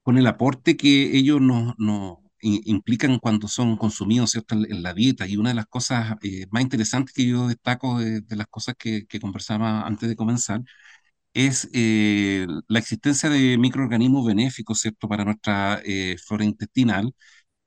con 0.02 0.18
el 0.18 0.26
aporte 0.26 0.76
que 0.76 1.16
ellos 1.16 1.40
nos, 1.40 1.74
nos 1.78 2.18
implican 2.42 3.18
cuando 3.18 3.48
son 3.48 3.76
consumidos 3.76 4.30
¿cierto? 4.32 4.54
En, 4.54 4.82
la 4.82 4.94
dieta. 4.94 5.26
Y 5.26 5.36
una 5.36 5.50
de 5.50 5.54
las 5.56 5.66
cosas 5.66 6.16
eh, 6.22 6.46
más 6.50 6.62
interesantes 6.62 7.14
que 7.14 7.26
yo 7.26 7.48
destaco 7.48 7.98
de, 7.98 8.22
las 8.36 8.46
cosas 8.48 8.74
que, 8.78 9.06
que, 9.06 9.20
conversaba 9.20 9.82
antes 9.86 10.08
de 10.08 10.16
comenzar 10.16 10.62
es 11.34 11.68
eh, 11.72 12.46
la 12.68 12.78
existencia 12.78 13.30
de 13.30 13.58
microorganismos 13.58 14.26
benéficos 14.26 14.80
¿cierto? 14.80 15.08
para 15.08 15.24
nuestra 15.24 15.80
eh, 15.84 16.16
flora 16.24 16.44
intestinal 16.44 17.14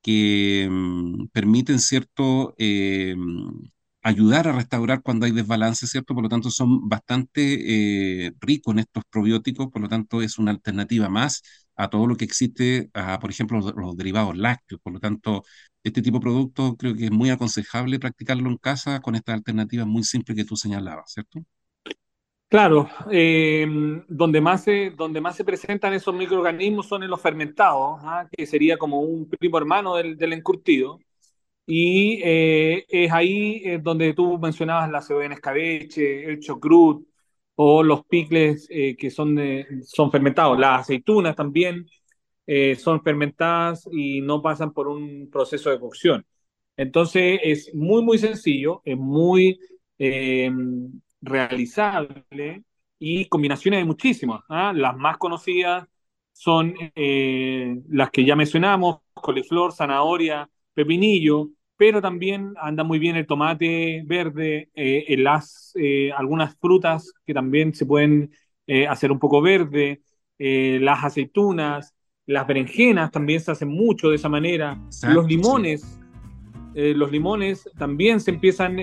que 0.02 0.68
mm, 0.70 1.28
permiten 1.32 1.80
cierto 1.80 2.54
ayudar 4.02 4.48
a 4.48 4.52
restaurar 4.52 5.02
cuando 5.02 5.24
hay 5.26 5.32
desbalance, 5.32 5.86
¿cierto? 5.86 6.14
Por 6.14 6.24
lo 6.24 6.28
tanto, 6.28 6.50
son 6.50 6.88
bastante 6.88 8.32
ricos 8.40 8.74
en 8.74 8.80
estos 8.80 9.04
probióticos, 9.10 9.68
por 9.70 9.80
lo 9.82 9.88
tanto, 9.88 10.20
es 10.22 10.38
una 10.38 10.50
alternativa 10.50 11.08
más 11.08 11.42
a 11.76 11.88
todo 11.88 12.06
lo 12.06 12.16
que 12.16 12.24
existe, 12.24 12.90
por 13.20 13.30
ejemplo, 13.30 13.60
los, 13.60 13.96
derivados 13.96 14.36
lácteos. 14.36 14.80
Por 14.82 14.92
lo 14.92 15.00
tanto, 15.00 15.42
este 15.82 16.02
tipo 16.02 16.18
de 16.18 16.22
productos 16.22 16.74
creo 16.78 16.94
que 16.94 17.06
es 17.06 17.10
muy 17.10 17.30
aconsejable 17.30 17.98
practicarlo 17.98 18.48
en 18.48 18.56
casa 18.56 19.00
con 19.00 19.14
esta 19.14 19.34
alternativa 19.34 19.84
muy 19.84 20.04
simple 20.04 20.34
que 20.34 20.44
tú 20.44 20.56
señalabas, 20.56 21.12
¿cierto? 21.12 21.40
Claro, 22.48 22.88
eh, 23.10 23.66
donde, 24.08 24.40
más 24.40 24.62
se, 24.62 24.90
donde 24.90 25.20
más 25.20 25.34
se 25.34 25.44
presentan 25.44 25.92
esos 25.92 26.14
microorganismos 26.14 26.86
son 26.86 27.02
en 27.02 27.10
los 27.10 27.20
fermentados, 27.20 27.98
¿ah? 28.02 28.28
que 28.30 28.46
sería 28.46 28.76
como 28.78 29.00
un 29.00 29.28
primo 29.28 29.58
hermano 29.58 29.96
del, 29.96 30.16
del 30.16 30.34
encurtido. 30.34 31.00
Y 31.66 32.20
eh, 32.22 32.84
es 32.88 33.10
ahí 33.12 33.62
eh, 33.64 33.78
donde 33.82 34.12
tú 34.14 34.38
mencionabas 34.38 34.90
la 34.90 35.00
cebolla 35.02 35.26
en 35.26 35.32
escabeche, 35.32 36.24
el 36.24 36.40
chocrut, 36.40 37.06
o 37.56 37.82
los 37.82 38.04
picles 38.06 38.66
eh, 38.70 38.96
que 38.96 39.10
son, 39.10 39.38
son 39.84 40.10
fermentados, 40.10 40.58
las 40.58 40.82
aceitunas 40.82 41.36
también. 41.36 41.86
eh, 42.46 42.76
son 42.76 43.02
fermentadas 43.02 43.88
y 43.92 44.20
no 44.20 44.42
pasan 44.42 44.72
por 44.72 44.88
un 44.88 45.30
proceso 45.30 45.70
de 45.70 45.80
cocción. 45.80 46.26
Entonces 46.76 47.40
es 47.42 47.74
muy, 47.74 48.02
muy 48.02 48.18
sencillo, 48.18 48.82
es 48.84 48.96
muy 48.98 49.58
eh, 49.98 50.50
realizable 51.20 52.64
y 52.98 53.26
combinaciones 53.26 53.80
de 53.80 53.84
muchísimas. 53.84 54.42
¿ah? 54.48 54.72
Las 54.74 54.96
más 54.96 55.18
conocidas 55.18 55.86
son 56.32 56.74
eh, 56.96 57.76
las 57.88 58.10
que 58.10 58.24
ya 58.24 58.36
mencionamos, 58.36 58.98
coliflor, 59.14 59.72
zanahoria, 59.72 60.48
pepinillo, 60.74 61.50
pero 61.76 62.00
también 62.00 62.54
anda 62.60 62.84
muy 62.84 62.98
bien 62.98 63.16
el 63.16 63.26
tomate 63.26 64.02
verde, 64.06 64.70
eh, 64.74 65.04
eh, 65.74 66.12
algunas 66.12 66.54
frutas 66.56 67.12
que 67.26 67.34
también 67.34 67.74
se 67.74 67.84
pueden 67.84 68.30
eh, 68.66 68.86
hacer 68.86 69.10
un 69.10 69.18
poco 69.18 69.40
verde, 69.40 70.02
las 70.36 71.04
aceitunas, 71.04 71.94
las 72.26 72.46
berenjenas 72.46 73.10
también 73.10 73.40
se 73.40 73.52
hacen 73.52 73.68
mucho 73.68 74.10
de 74.10 74.16
esa 74.16 74.28
manera, 74.28 74.78
los 75.08 75.26
limones, 75.26 75.98
los 76.74 77.10
limones 77.10 77.70
también 77.78 78.20
se 78.20 78.32
empiezan, 78.32 78.76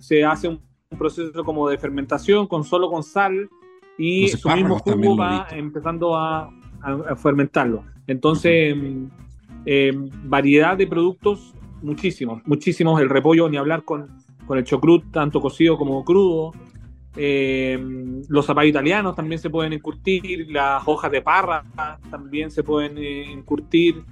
se 0.00 0.24
hace 0.24 0.48
un 0.48 0.60
proceso 0.98 1.44
como 1.44 1.68
de 1.68 1.76
fermentación 1.76 2.46
con 2.46 2.64
solo 2.64 2.90
con 2.90 3.02
sal 3.02 3.48
y 3.98 4.28
su 4.28 4.48
mismo 4.48 4.78
jugo 4.78 5.16
va 5.16 5.46
empezando 5.50 6.16
a, 6.16 6.50
a, 6.80 7.14
fermentarlo. 7.14 7.84
Entonces, 8.06 8.74
variedad 10.24 10.76
de 10.76 10.86
productos 10.86 11.54
muchísimos, 11.84 12.42
muchísimos. 12.46 13.00
El 13.00 13.08
repollo, 13.08 13.48
ni 13.48 13.56
hablar 13.56 13.84
con, 13.84 14.08
con 14.46 14.58
el 14.58 14.64
chocrut, 14.64 15.10
tanto 15.10 15.40
cocido 15.40 15.76
como 15.76 16.04
crudo. 16.04 16.52
Eh, 17.16 17.78
los 18.28 18.44
zapatos 18.44 18.68
italianos 18.68 19.14
también 19.14 19.38
se 19.38 19.48
pueden 19.48 19.72
encurtir, 19.72 20.50
las 20.50 20.82
hojas 20.86 21.12
de 21.12 21.22
parra 21.22 21.64
también 22.10 22.50
se 22.50 22.62
pueden 22.62 22.98
eh, 22.98 23.32
encurtir. 23.32 24.02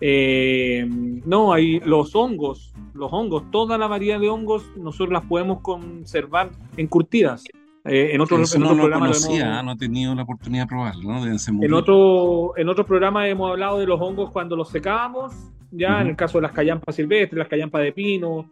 Eh, 0.00 0.84
no, 1.24 1.52
hay 1.52 1.78
los 1.80 2.14
hongos, 2.16 2.74
los 2.92 3.12
hongos, 3.12 3.50
toda 3.50 3.78
la 3.78 3.86
variedad 3.86 4.18
de 4.18 4.28
hongos 4.28 4.64
nosotros 4.76 5.12
las 5.12 5.24
podemos 5.24 5.60
conservar 5.60 6.50
encurtidas. 6.76 7.44
en 7.84 8.20
otros 8.20 8.54
en 8.54 8.64
otro 8.64 8.88
no 8.88 8.98
conocía, 8.98 9.62
no 9.62 9.72
he 9.72 9.76
tenido 9.76 10.14
la 10.14 10.24
oportunidad 10.24 10.64
de 10.64 10.68
probarlo. 10.68 11.02
¿no? 11.02 11.24
en, 11.26 11.72
otro, 11.72 12.54
en 12.56 12.68
otro 12.68 12.84
programa 12.84 13.28
hemos 13.28 13.52
hablado 13.52 13.78
de 13.78 13.86
los 13.86 14.00
hongos 14.00 14.30
cuando 14.32 14.56
los 14.56 14.68
secábamos 14.70 15.32
ya 15.76 16.00
en 16.00 16.08
el 16.08 16.16
caso 16.16 16.38
de 16.38 16.42
las 16.42 16.52
callampas 16.52 16.96
silvestres, 16.96 17.38
las 17.38 17.48
callampas 17.48 17.82
de 17.82 17.92
pino, 17.92 18.50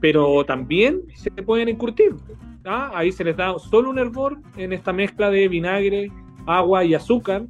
pero 0.00 0.44
también 0.44 1.02
se 1.14 1.30
pueden 1.30 1.68
encurtir. 1.68 2.14
¿ah? 2.64 2.90
Ahí 2.94 3.12
se 3.12 3.24
les 3.24 3.36
da 3.36 3.58
solo 3.58 3.90
un 3.90 3.98
hervor 3.98 4.38
en 4.56 4.72
esta 4.72 4.92
mezcla 4.92 5.30
de 5.30 5.48
vinagre, 5.48 6.10
agua 6.46 6.84
y 6.84 6.94
azúcar, 6.94 7.42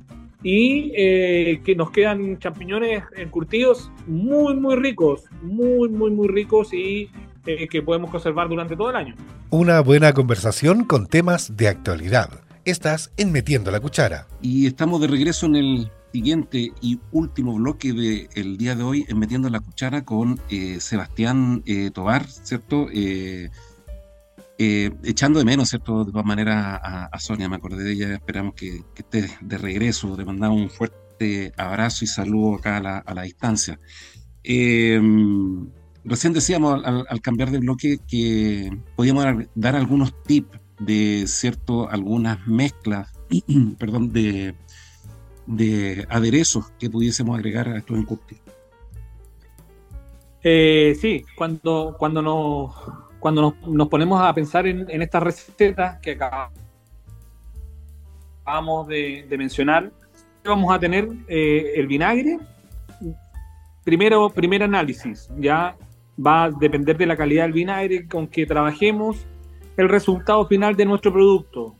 y 0.42 0.92
eh, 0.96 1.60
que 1.64 1.76
nos 1.76 1.90
quedan 1.90 2.38
champiñones 2.38 3.04
encurtidos 3.16 3.90
muy, 4.06 4.54
muy 4.54 4.76
ricos, 4.76 5.24
muy, 5.42 5.88
muy, 5.88 6.10
muy 6.10 6.28
ricos 6.28 6.72
y 6.72 7.08
eh, 7.46 7.68
que 7.68 7.82
podemos 7.82 8.10
conservar 8.10 8.48
durante 8.48 8.76
todo 8.76 8.90
el 8.90 8.96
año. 8.96 9.14
Una 9.50 9.80
buena 9.80 10.12
conversación 10.12 10.84
con 10.84 11.06
temas 11.06 11.56
de 11.56 11.68
actualidad. 11.68 12.30
Estás 12.64 13.12
en 13.16 13.32
Metiendo 13.32 13.70
la 13.70 13.80
Cuchara. 13.80 14.26
Y 14.40 14.66
estamos 14.66 15.00
de 15.00 15.08
regreso 15.08 15.46
en 15.46 15.56
el 15.56 15.90
siguiente 16.12 16.72
y 16.80 17.00
último 17.10 17.54
bloque 17.54 17.92
del 17.92 18.56
día 18.58 18.76
de 18.76 18.82
hoy, 18.82 19.06
Metiendo 19.16 19.48
la 19.48 19.60
Cuchara 19.60 20.04
con 20.04 20.38
eh, 20.50 20.78
Sebastián 20.78 21.62
eh, 21.66 21.90
Tobar, 21.90 22.26
¿cierto? 22.28 22.88
Eh, 22.92 23.50
echando 25.02 25.38
de 25.38 25.44
menos, 25.44 25.70
¿cierto? 25.70 26.04
De 26.04 26.12
todas 26.12 26.26
maneras 26.26 26.78
a, 26.82 27.18
Sonia, 27.18 27.48
me 27.48 27.56
acordé 27.56 27.82
de 27.82 27.92
ella, 27.92 28.14
esperamos 28.14 28.54
que, 28.54 28.82
esté 28.94 29.28
de 29.40 29.58
regreso, 29.58 30.16
le 30.16 30.24
mandamos 30.24 30.60
un 30.60 30.70
fuerte 30.70 31.52
abrazo 31.56 32.04
y 32.04 32.08
saludo 32.08 32.56
acá 32.56 32.76
a 32.76 33.14
la, 33.14 33.22
distancia. 33.22 33.80
recién 36.04 36.32
decíamos 36.32 36.80
al, 36.84 37.20
cambiar 37.22 37.50
de 37.50 37.58
bloque 37.58 37.98
que 38.06 38.70
podíamos 38.94 39.24
dar 39.54 39.74
algunos 39.74 40.22
tips 40.22 40.60
de 40.78 41.24
cierto 41.26 41.88
algunas 41.88 42.44
mezclas 42.46 43.12
perdón 43.78 44.12
de 44.12 44.56
de 45.46 46.06
aderezos 46.08 46.70
que 46.78 46.88
pudiésemos 46.90 47.36
agregar 47.36 47.68
a 47.68 47.78
estos 47.78 47.98
encurtidos. 47.98 48.42
Eh, 50.42 50.96
sí, 51.00 51.24
cuando, 51.36 51.94
cuando, 51.98 52.20
nos, 52.20 52.74
cuando 53.20 53.54
nos, 53.64 53.88
ponemos 53.88 54.20
a 54.20 54.34
pensar 54.34 54.66
en, 54.66 54.90
en 54.90 55.02
estas 55.02 55.22
recetas 55.22 56.00
que 56.00 56.18
acabamos 58.44 58.88
de, 58.88 59.26
mencionar, 59.38 59.92
vamos 60.44 60.74
a 60.74 60.78
tener 60.78 61.08
eh, 61.28 61.74
el 61.76 61.86
vinagre. 61.86 62.38
Primero, 63.84 64.30
primer 64.30 64.62
análisis, 64.62 65.28
ya 65.38 65.76
va 66.24 66.44
a 66.44 66.50
depender 66.50 66.96
de 66.96 67.06
la 67.06 67.16
calidad 67.16 67.44
del 67.44 67.52
vinagre 67.52 68.06
con 68.08 68.26
que 68.26 68.46
trabajemos, 68.46 69.26
el 69.76 69.88
resultado 69.88 70.46
final 70.46 70.76
de 70.76 70.84
nuestro 70.84 71.12
producto. 71.12 71.74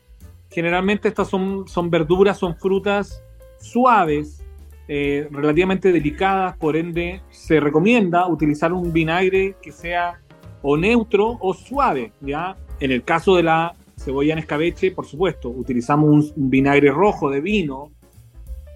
Generalmente 0.51 1.09
estas 1.09 1.29
son, 1.29 1.67
son 1.67 1.91
verduras, 1.91 2.39
son 2.39 2.57
frutas 2.57 3.23
suaves, 3.63 4.45
eh, 4.89 5.29
relativamente 5.31 5.93
delicadas, 5.93 6.57
por 6.57 6.77
ende 6.77 7.23
se 7.31 7.61
recomienda 7.61 8.27
utilizar 8.27 8.73
un 8.73 8.93
vinagre 8.93 9.57
que 9.63 9.73
sea 9.73 10.21
o 10.61 10.77
neutro 10.77 11.39
o 11.41 11.55
suave, 11.55 12.13
¿ya? 12.21 12.57
En 12.81 12.91
el 12.93 13.05
caso 13.05 13.37
de 13.37 13.45
la 13.45 13.75
cebolla 13.97 14.33
en 14.33 14.41
escabeche, 14.41 14.91
por 14.91 15.07
supuesto, 15.07 15.49
utilizamos 15.49 16.33
un, 16.37 16.51
vinagre 16.51 16.91
rojo 16.91 17.31
de 17.31 17.41
vino, 17.41 17.91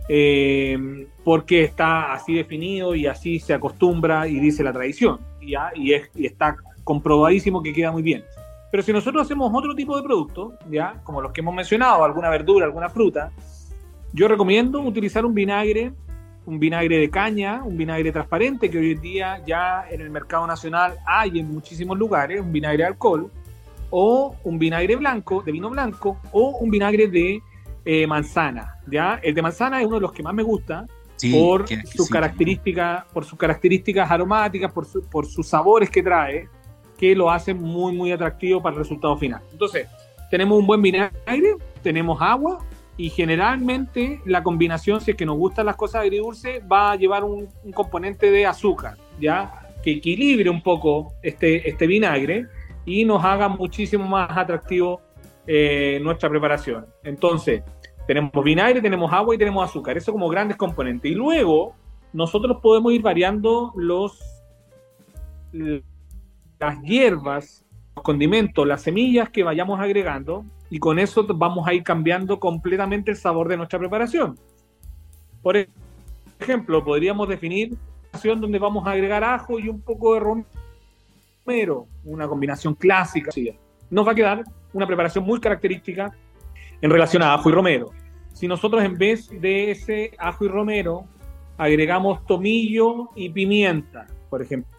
eh, 0.09 0.79
porque 1.25 1.65
está 1.65 2.13
así 2.13 2.35
definido 2.35 2.95
y 2.95 3.07
así 3.07 3.41
se 3.41 3.53
acostumbra 3.53 4.29
y 4.29 4.39
dice 4.39 4.63
la 4.63 4.73
tradición, 4.73 5.19
¿ya? 5.45 5.73
Y, 5.75 5.93
es, 5.93 6.09
y 6.15 6.27
está 6.27 6.57
comprobadísimo 6.85 7.63
que 7.63 7.73
queda 7.73 7.91
muy 7.91 8.03
bien. 8.03 8.25
Pero 8.71 8.83
si 8.83 8.93
nosotros 8.93 9.25
hacemos 9.25 9.51
otro 9.53 9.75
tipo 9.75 9.97
de 9.97 10.03
producto, 10.03 10.55
¿ya? 10.71 11.01
Como 11.03 11.21
los 11.21 11.33
que 11.33 11.41
hemos 11.41 11.55
mencionado, 11.55 12.05
alguna 12.05 12.31
verdura, 12.31 12.67
alguna 12.67 12.89
fruta, 12.89 13.33
yo 14.17 14.29
recomiendo 14.29 14.81
utilizar 14.81 15.27
un 15.27 15.35
vinagre, 15.35 15.93
un 16.47 16.59
vinagre 16.59 16.97
de 16.97 17.11
caña, 17.11 17.63
un 17.63 17.77
vinagre 17.77 18.11
transparente 18.11 18.71
que 18.71 18.79
hoy 18.79 18.93
en 18.93 19.01
día 19.03 19.43
ya 19.47 19.85
en 19.91 20.01
el 20.01 20.09
mercado 20.09 20.47
nacional 20.47 20.95
hay 21.05 21.39
en 21.39 21.53
muchísimos 21.53 21.99
lugares, 21.99 22.41
un 22.41 22.51
vinagre 22.51 22.79
de 22.79 22.85
alcohol, 22.85 23.31
o 23.91 24.35
un 24.43 24.59
vinagre 24.59 24.97
blanco, 24.97 25.43
de 25.43 25.53
vino 25.53 25.69
blanco, 25.69 26.19
o 26.33 26.57
un 26.59 26.71
vinagre 26.71 27.09
de 27.09 27.43
eh, 27.85 28.07
manzana. 28.07 28.77
¿ya? 28.87 29.21
El 29.23 29.35
de 29.35 29.43
manzana 29.43 29.81
es 29.81 29.87
uno 29.87 29.97
de 29.97 30.01
los 30.01 30.13
que 30.13 30.23
más 30.23 30.33
me 30.33 30.43
gusta 30.43 30.87
por, 31.31 31.67
sus 31.85 32.09
características, 32.09 33.05
por 33.13 33.27
sus 33.27 33.39
características 33.39 34.11
aromáticas, 34.11 34.73
por, 34.73 34.87
por 35.11 35.27
sus 35.27 35.47
sabores 35.47 35.91
que 35.91 36.03
trae, 36.03 36.49
que 36.97 37.15
lo 37.15 37.31
hacen 37.31 37.61
muy, 37.61 37.95
muy 37.95 38.13
atractivo 38.13 38.63
para 38.63 38.77
el 38.77 38.79
resultado 38.79 39.15
final. 39.19 39.43
Entonces, 39.53 39.87
tenemos 40.31 40.59
un 40.59 40.67
buen 40.67 40.81
vinagre, 40.81 41.57
tenemos 41.83 42.17
agua, 42.23 42.65
y 42.97 43.11
generalmente 43.11 44.21
la 44.25 44.43
combinación, 44.43 45.01
si 45.01 45.11
es 45.11 45.17
que 45.17 45.27
nos 45.27 45.37
gustan 45.37 45.67
las 45.67 45.77
cosas 45.77 46.03
agridulces, 46.03 46.63
va 46.71 46.93
a 46.93 46.97
llevar 46.97 47.25
un, 47.25 47.49
componente 47.75 48.31
de 48.31 48.47
azúcar, 48.47 48.97
¿ya? 49.21 49.69
Que 49.83 49.93
equilibre 49.93 50.49
un 50.49 50.63
poco 50.63 51.13
este, 51.23 51.69
este 51.69 51.87
vinagre 51.87 52.47
y 52.87 53.05
nos 53.05 53.23
haga 53.25 53.49
muchísimo 53.49 54.07
más 54.07 54.31
atractivo 54.37 55.01
eh, 55.47 56.01
nuestra 56.03 56.31
preparación. 56.31 56.87
Entonces, 57.05 57.63
tenemos 58.07 58.33
vinagre, 58.43 58.81
tenemos 58.81 59.13
agua 59.13 59.35
y 59.35 59.39
tenemos 59.39 59.69
azúcar, 59.69 59.97
eso 59.97 60.13
como 60.13 60.29
grandes 60.29 60.57
componentes. 60.57 61.11
Y 61.11 61.15
luego, 61.15 61.75
nosotros 62.13 62.59
podemos 62.63 62.93
ir 62.93 63.03
variando 63.03 63.73
los 63.77 64.19
las 66.59 66.81
hierbas, 66.83 67.65
los 67.95 68.03
condimentos, 68.03 68.67
las 68.67 68.83
semillas 68.83 69.31
que 69.31 69.43
vayamos 69.43 69.81
agregando 69.81 70.45
y 70.71 70.79
con 70.79 70.99
eso 70.99 71.27
vamos 71.27 71.67
a 71.67 71.75
ir 71.75 71.83
cambiando 71.83 72.41
completamente 72.41 73.11
el 73.11 73.17
sabor 73.17 73.49
de 73.49 73.57
nuestra 73.57 73.79
preparación. 73.79 74.39
Por 75.43 75.57
ejemplo, 76.39 76.85
podríamos 76.85 77.29
definir 77.29 77.77
donde 78.25 78.59
vamos 78.59 78.87
a 78.87 78.93
agregar 78.93 79.23
ajo 79.23 79.59
y 79.59 79.69
un 79.69 79.81
poco 79.81 80.15
de 80.15 80.21
romero, 81.45 81.87
una 82.05 82.27
combinación 82.27 82.75
clásica. 82.75 83.31
Nos 83.91 84.07
va 84.07 84.13
a 84.13 84.15
quedar 84.15 84.45
una 84.73 84.87
preparación 84.87 85.25
muy 85.25 85.39
característica 85.41 86.11
en 86.81 86.91
relación 86.91 87.23
a 87.23 87.35
ajo 87.35 87.51
y 87.51 87.53
romero. 87.53 87.91
Si 88.33 88.49
nosotros 88.49 88.83
en 88.83 88.97
vez 88.97 89.29
de 89.29 89.71
ese 89.71 90.13
ajo 90.19 90.45
y 90.45 90.49
romero 90.49 91.05
agregamos 91.57 92.25
tomillo 92.27 93.11
y 93.15 93.31
pimienta, 93.31 94.07
por 94.29 94.43
ejemplo, 94.43 94.75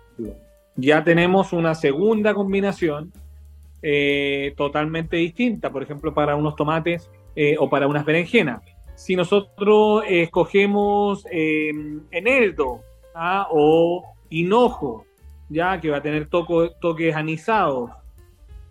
ya 0.76 1.04
tenemos 1.04 1.54
una 1.54 1.73
segunda 1.73 2.34
combinación 2.34 3.12
eh, 3.89 4.54
totalmente 4.58 5.15
distinta, 5.15 5.71
por 5.71 5.82
ejemplo, 5.82 6.13
para 6.13 6.36
unos 6.36 6.58
tomates 6.58 7.10
eh, 7.38 7.56
o 7.58 7.69
para 7.69 7.88
unas 7.88 8.04
berenjenas. 8.04 8.62
Si 8.95 9.15
nosotros 9.15 10.04
escogemos 10.10 11.26
em, 11.32 12.02
eneldo 12.12 12.82
¿ah? 13.15 13.47
o 13.50 14.04
hinojo, 14.30 15.06
ya 15.47 15.80
que 15.80 15.89
va 15.89 15.97
a 15.97 16.02
tener 16.02 16.28
toques 16.28 17.15
anisados, 17.15 17.91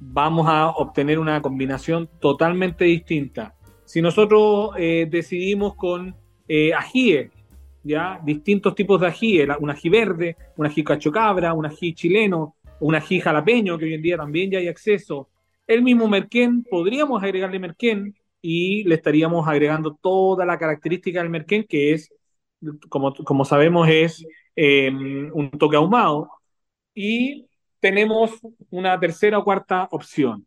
vamos 0.01 0.47
a 0.51 0.69
obtener 0.69 1.19
una 1.19 1.41
combinación 1.41 2.11
totalmente 2.21 2.85
distinta. 2.85 3.55
Si 3.87 4.03
nosotros 4.03 4.73
eh, 4.77 5.07
decidimos 5.09 5.77
con 5.77 6.15
ajíes 6.77 7.31
ya 7.83 8.21
distintos 8.23 8.75
tipos 8.75 9.01
de 9.01 9.07
ají, 9.07 9.41
un 9.61 9.71
ají 9.71 9.89
verde, 9.89 10.37
un 10.57 10.67
ají 10.67 10.85
cachocabra, 10.85 11.55
un 11.55 11.65
ají 11.65 11.95
chileno, 11.95 12.56
un 12.81 12.95
ají 12.95 13.21
jalapeño, 13.21 13.79
que 13.79 13.87
hoy 13.87 13.95
en 13.95 14.03
día 14.03 14.17
también 14.17 14.51
ya 14.51 14.59
hay 14.59 14.69
acceso. 14.69 15.29
El 15.67 15.83
mismo 15.83 16.09
merquén, 16.09 16.65
podríamos 16.65 17.23
agregarle 17.23 17.59
merquén 17.59 18.15
y 18.41 18.85
le 18.85 18.95
estaríamos 18.95 19.47
agregando 19.49 19.99
toda 20.01 20.45
la 20.45 20.59
característica 20.59 21.21
del 21.21 21.31
merquén, 21.31 21.65
que 21.69 21.93
es, 21.93 22.13
como, 22.89 23.15
como 23.15 23.45
sabemos, 23.45 23.89
es 23.89 24.25
eh, 24.55 24.91
un 24.91 25.51
toque 25.51 25.77
ahumado. 25.77 26.31
Y 26.95 27.47
tenemos 27.81 28.33
una 28.71 28.99
tercera 28.99 29.39
o 29.39 29.45
cuarta 29.45 29.89
opción. 29.91 30.47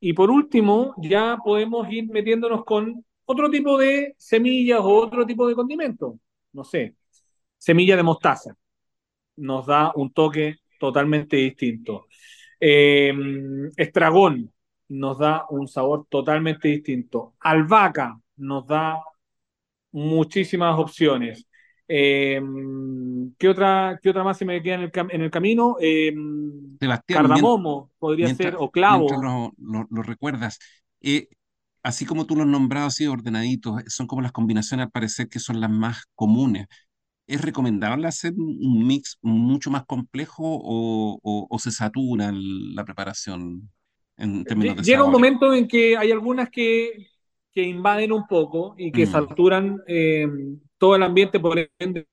Y 0.00 0.12
por 0.12 0.30
último, 0.30 0.94
ya 0.98 1.38
podemos 1.44 1.90
ir 1.90 2.08
metiéndonos 2.08 2.64
con 2.64 3.04
otro 3.24 3.50
tipo 3.50 3.78
de 3.78 4.14
semillas 4.18 4.80
o 4.80 4.88
otro 4.88 5.26
tipo 5.26 5.46
de 5.48 5.54
condimento. 5.54 6.18
No 6.52 6.64
sé, 6.64 6.94
semilla 7.58 7.96
de 7.96 8.02
mostaza. 8.02 8.56
Nos 9.36 9.66
da 9.66 9.92
un 9.94 10.12
toque 10.12 10.56
totalmente 10.78 11.36
distinto. 11.36 12.06
Eh, 12.60 13.12
estragón 13.76 14.52
nos 14.88 15.18
da 15.18 15.46
un 15.50 15.68
sabor 15.68 16.06
totalmente 16.08 16.68
distinto. 16.68 17.34
Albahaca 17.40 18.18
nos 18.36 18.66
da 18.66 19.02
muchísimas 19.92 20.78
opciones. 20.78 21.46
Eh, 21.90 22.40
¿qué, 23.38 23.48
otra, 23.48 23.98
¿Qué 24.02 24.10
otra 24.10 24.22
más 24.22 24.36
se 24.36 24.44
me 24.44 24.62
queda 24.62 24.74
en 24.74 24.80
el, 24.82 24.92
en 25.10 25.22
el 25.22 25.30
camino? 25.30 25.76
Eh, 25.80 26.14
cardamomo 27.06 27.90
podría 27.98 28.34
ser, 28.34 28.56
o 28.58 28.70
clavo. 28.70 29.08
Lo, 29.58 29.86
lo, 29.90 30.02
recuerdas. 30.02 30.58
Eh, 31.00 31.28
así 31.82 32.04
como 32.04 32.26
tú 32.26 32.36
los 32.36 32.44
has 32.44 32.50
nombrado 32.50 32.88
así 32.88 33.06
ordenaditos, 33.06 33.82
son 33.86 34.06
como 34.06 34.20
las 34.20 34.32
combinaciones 34.32 34.86
al 34.86 34.90
parecer 34.90 35.28
que 35.28 35.38
son 35.38 35.60
las 35.60 35.70
más 35.70 36.04
comunes. 36.14 36.66
¿Es 37.28 37.42
recomendable 37.42 38.08
hacer 38.08 38.32
un 38.36 38.86
mix 38.86 39.18
mucho 39.20 39.70
más 39.70 39.84
complejo 39.84 40.42
o, 40.44 41.20
o, 41.22 41.58
se 41.58 41.70
satura 41.70 42.32
la 42.32 42.84
preparación 42.84 43.70
en 44.16 44.44
términos 44.44 44.76
de 44.76 44.82
Llega 44.82 45.04
un 45.04 45.12
momento 45.12 45.52
en 45.52 45.68
que 45.68 45.94
hay 45.94 46.10
algunas 46.10 46.48
que, 46.48 47.06
que 47.52 47.62
invaden 47.62 48.12
un 48.12 48.26
poco 48.26 48.74
y 48.78 48.90
que 48.90 49.04
mm. 49.04 49.10
saturan 49.10 49.76
todo 50.78 50.96
el 50.96 51.02
ambiente, 51.02 51.38
por 51.38 51.58
ende, 51.78 52.08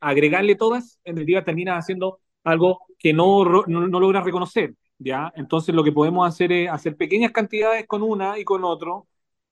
agregarle 0.00 0.54
todas, 0.54 0.98
en 1.04 1.16
definitiva 1.16 1.44
termina 1.44 1.76
haciendo 1.76 2.20
algo 2.44 2.80
que 2.98 3.12
no, 3.12 3.44
no, 3.44 3.86
no 3.86 4.00
logra 4.00 4.22
reconocer, 4.22 4.74
¿ya? 4.98 5.30
Entonces 5.36 5.74
lo 5.74 5.84
que 5.84 5.92
podemos 5.92 6.26
hacer 6.26 6.50
es 6.52 6.70
hacer 6.70 6.96
pequeñas 6.96 7.32
cantidades 7.32 7.86
con 7.86 8.02
una 8.02 8.38
y 8.38 8.44
con 8.44 8.64
otro, 8.64 9.06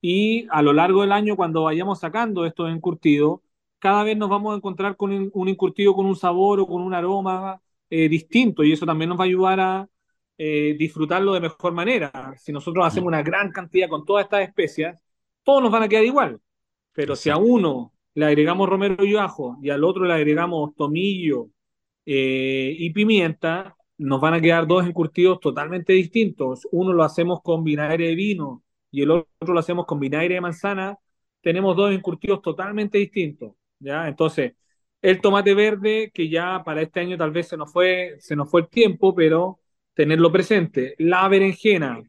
y 0.08 0.46
a 0.50 0.62
lo 0.62 0.72
largo 0.72 1.00
del 1.00 1.10
año, 1.10 1.34
cuando 1.34 1.64
vayamos 1.64 1.98
sacando 1.98 2.46
estos 2.46 2.70
encurtidos, 2.70 3.40
cada 3.80 4.04
vez 4.04 4.16
nos 4.16 4.28
vamos 4.30 4.54
a 4.54 4.56
encontrar 4.56 4.96
con 4.96 5.30
un 5.32 5.48
encurtido 5.48 5.94
con 5.94 6.06
un 6.06 6.14
sabor 6.14 6.60
o 6.60 6.66
con 6.68 6.80
un 6.80 6.94
aroma 6.94 7.60
eh, 7.90 8.08
distinto, 8.08 8.62
y 8.62 8.72
eso 8.72 8.86
también 8.86 9.08
nos 9.08 9.18
va 9.18 9.24
a 9.24 9.26
ayudar 9.26 9.58
a 9.58 9.88
eh, 10.38 10.76
disfrutarlo 10.78 11.34
de 11.34 11.40
mejor 11.40 11.72
manera. 11.72 12.34
Si 12.38 12.52
nosotros 12.52 12.86
hacemos 12.86 13.08
una 13.08 13.22
gran 13.24 13.50
cantidad 13.50 13.88
con 13.88 14.04
todas 14.04 14.24
estas 14.26 14.42
especias, 14.42 14.96
todos 15.42 15.60
nos 15.60 15.72
van 15.72 15.82
a 15.82 15.88
quedar 15.88 16.04
igual. 16.04 16.40
Pero 16.92 17.16
si 17.16 17.30
a 17.30 17.36
uno 17.36 17.92
le 18.14 18.26
agregamos 18.26 18.68
romero 18.68 19.04
y 19.04 19.16
ajo 19.16 19.58
y 19.60 19.70
al 19.70 19.82
otro 19.82 20.04
le 20.04 20.14
agregamos 20.14 20.76
tomillo 20.76 21.48
eh, 22.06 22.76
y 22.78 22.90
pimienta, 22.90 23.76
nos 23.98 24.20
van 24.20 24.34
a 24.34 24.40
quedar 24.40 24.68
dos 24.68 24.86
encurtidos 24.86 25.40
totalmente 25.40 25.92
distintos. 25.94 26.68
Uno 26.70 26.92
lo 26.92 27.02
hacemos 27.02 27.42
con 27.42 27.64
vinagre 27.64 28.06
de 28.06 28.14
vino 28.14 28.62
y 28.96 29.02
el 29.02 29.10
otro 29.10 29.52
lo 29.52 29.58
hacemos 29.60 29.84
con 29.84 30.00
vinagre 30.00 30.36
de 30.36 30.40
manzana. 30.40 30.98
Tenemos 31.42 31.76
dos 31.76 31.92
encurtidos 31.92 32.40
totalmente 32.40 32.96
distintos. 32.96 33.52
¿ya? 33.78 34.08
Entonces, 34.08 34.54
el 35.02 35.20
tomate 35.20 35.52
verde, 35.52 36.10
que 36.14 36.30
ya 36.30 36.62
para 36.64 36.80
este 36.80 37.00
año 37.00 37.18
tal 37.18 37.30
vez 37.30 37.48
se 37.48 37.58
nos 37.58 37.70
fue, 37.70 38.16
se 38.20 38.34
nos 38.34 38.50
fue 38.50 38.62
el 38.62 38.68
tiempo, 38.68 39.14
pero 39.14 39.60
tenerlo 39.92 40.32
presente. 40.32 40.94
La 40.96 41.28
berenjena 41.28 42.02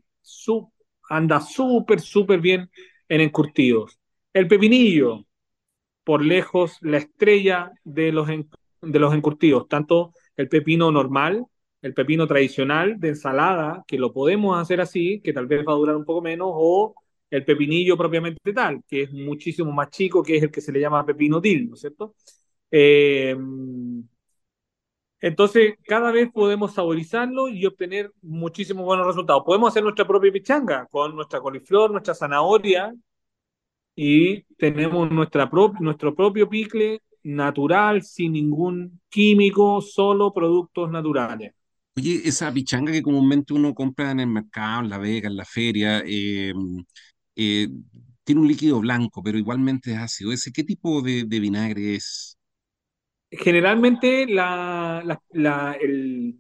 anda 1.10 1.42
súper, 1.42 2.00
súper 2.00 2.40
bien 2.40 2.72
en 3.10 3.20
encurtidos. 3.20 4.00
El 4.32 4.48
pepinillo, 4.48 5.26
por 6.06 6.24
lejos, 6.24 6.78
la 6.80 7.00
estrella 7.00 7.74
de 7.84 8.14
los, 8.14 8.30
de 8.30 9.00
los 9.00 9.14
encurtidos, 9.14 9.68
tanto 9.68 10.14
el 10.38 10.48
pepino 10.48 10.90
normal, 10.90 11.48
el 11.82 11.94
pepino 11.94 12.28
tradicional 12.28 13.00
de 13.00 13.10
ensalada, 13.10 13.84
que 13.88 13.98
lo 13.98 14.14
podemos 14.14 14.60
hacer 14.60 14.82
así, 14.82 15.22
que 15.24 15.34
tal 15.34 15.48
vez 15.48 15.66
va 15.68 15.74
a 15.74 15.76
durar 15.76 15.96
un 15.96 16.06
poco 16.06 16.22
menos, 16.22 16.50
o 16.52 16.96
el 17.30 17.46
pepinillo 17.46 17.98
propiamente 17.98 18.54
tal, 18.54 18.82
que 18.88 19.04
es 19.04 19.14
muchísimo 19.14 19.72
más 19.72 19.90
chico, 19.90 20.24
que 20.24 20.38
es 20.38 20.44
el 20.44 20.52
que 20.52 20.62
se 20.62 20.72
le 20.72 20.80
llama 20.80 21.06
pepino 21.06 21.42
til, 21.42 21.70
¿no 21.70 21.76
es 21.76 21.82
cierto? 21.82 22.16
Eh, 22.72 23.36
entonces, 25.20 25.76
cada 25.84 26.12
vez 26.12 26.30
podemos 26.32 26.74
saborizarlo 26.74 27.50
y 27.50 27.66
obtener 27.66 28.12
muchísimos 28.22 28.86
buenos 28.86 29.08
resultados. 29.08 29.44
Podemos 29.46 29.70
hacer 29.70 29.84
nuestra 29.84 30.06
propia 30.06 30.32
pichanga 30.32 30.88
con 30.92 31.16
nuestra 31.16 31.40
coliflor, 31.42 31.92
nuestra 31.92 32.14
zanahoria, 32.14 32.94
y 33.96 34.44
tenemos 34.58 35.10
nuestra 35.12 35.50
nuestro 35.80 36.16
propio 36.16 36.48
picle 36.48 37.02
natural, 37.24 38.04
sin 38.04 38.34
ningún 38.34 39.02
químico, 39.10 39.82
solo 39.82 40.32
productos 40.32 40.92
naturales. 40.92 41.57
Oye, 41.98 42.22
esa 42.26 42.54
pichanga 42.54 42.92
que 42.92 43.02
comúnmente 43.02 43.54
uno 43.54 43.74
compra 43.74 44.12
en 44.12 44.20
el 44.20 44.28
mercado, 44.28 44.84
en 44.84 44.90
la 44.90 45.00
vega, 45.00 45.28
en 45.30 45.36
la 45.36 45.46
feria, 45.46 46.04
eh, 46.06 46.54
eh, 47.36 47.68
tiene 48.24 48.42
un 48.42 48.48
líquido 48.48 48.80
blanco, 48.80 49.24
pero 49.24 49.38
igualmente 49.40 49.94
es 49.94 49.98
ácido. 49.98 50.32
¿Ese 50.32 50.52
qué 50.52 50.64
tipo 50.64 51.02
de, 51.02 51.24
vinagre 51.24 51.96
es? 51.96 52.38
Generalmente 53.32 54.28
la, 54.28 55.04
el, 55.82 56.38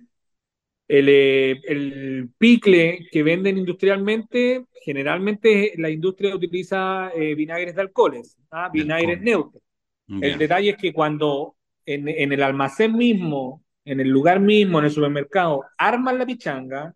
eh, 0.87 1.59
el, 1.67 2.29
picle 2.37 3.07
que 3.11 3.23
venden 3.23 3.57
industrialmente, 3.57 4.65
generalmente 4.83 5.73
la 5.77 5.89
industria 5.89 6.35
utiliza 6.35 7.09
eh, 7.15 7.33
vinagres 7.33 7.73
de 7.73 7.81
alcoholes, 7.81 8.37
¿ah? 8.51 8.69
vinagres 8.71 9.21
neutros. 9.21 9.63
El 10.07 10.37
detalle 10.37 10.69
es 10.69 10.77
que 10.77 10.93
cuando 10.93 11.57
en, 11.85 12.31
el 12.31 12.43
almacén 12.43 12.95
mismo, 12.95 13.63
en 13.87 13.99
el 13.99 14.09
lugar 14.09 14.39
mismo, 14.39 14.79
en 14.79 14.85
el 14.85 14.91
supermercado, 14.91 15.63
arman 15.77 16.17
la 16.17 16.25
pichanga, 16.25 16.93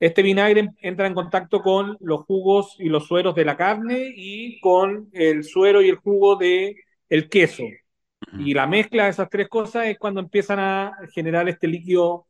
este 0.00 0.22
vinagre 0.22 0.70
entra 0.82 1.06
en 1.06 1.14
contacto 1.14 1.60
con 1.60 1.96
los 2.00 2.22
jugos 2.26 2.76
y 2.78 2.88
los 2.88 3.06
sueros 3.06 3.34
de 3.34 3.44
la 3.44 3.56
carne 3.56 4.12
y 4.14 4.60
con 4.60 5.08
el 5.12 5.44
suero 5.44 5.80
y 5.82 5.88
el 5.88 5.96
jugo 5.96 6.36
de 6.36 6.76
el 7.08 7.28
queso. 7.28 7.64
Y 8.38 8.54
la 8.54 8.66
mezcla 8.66 9.04
de 9.04 9.10
esas 9.10 9.30
tres 9.30 9.48
cosas 9.48 9.86
es 9.86 9.98
cuando 9.98 10.20
empiezan 10.20 10.58
a 10.58 10.92
generar 11.12 11.48
este 11.48 11.68
líquido 11.68 12.26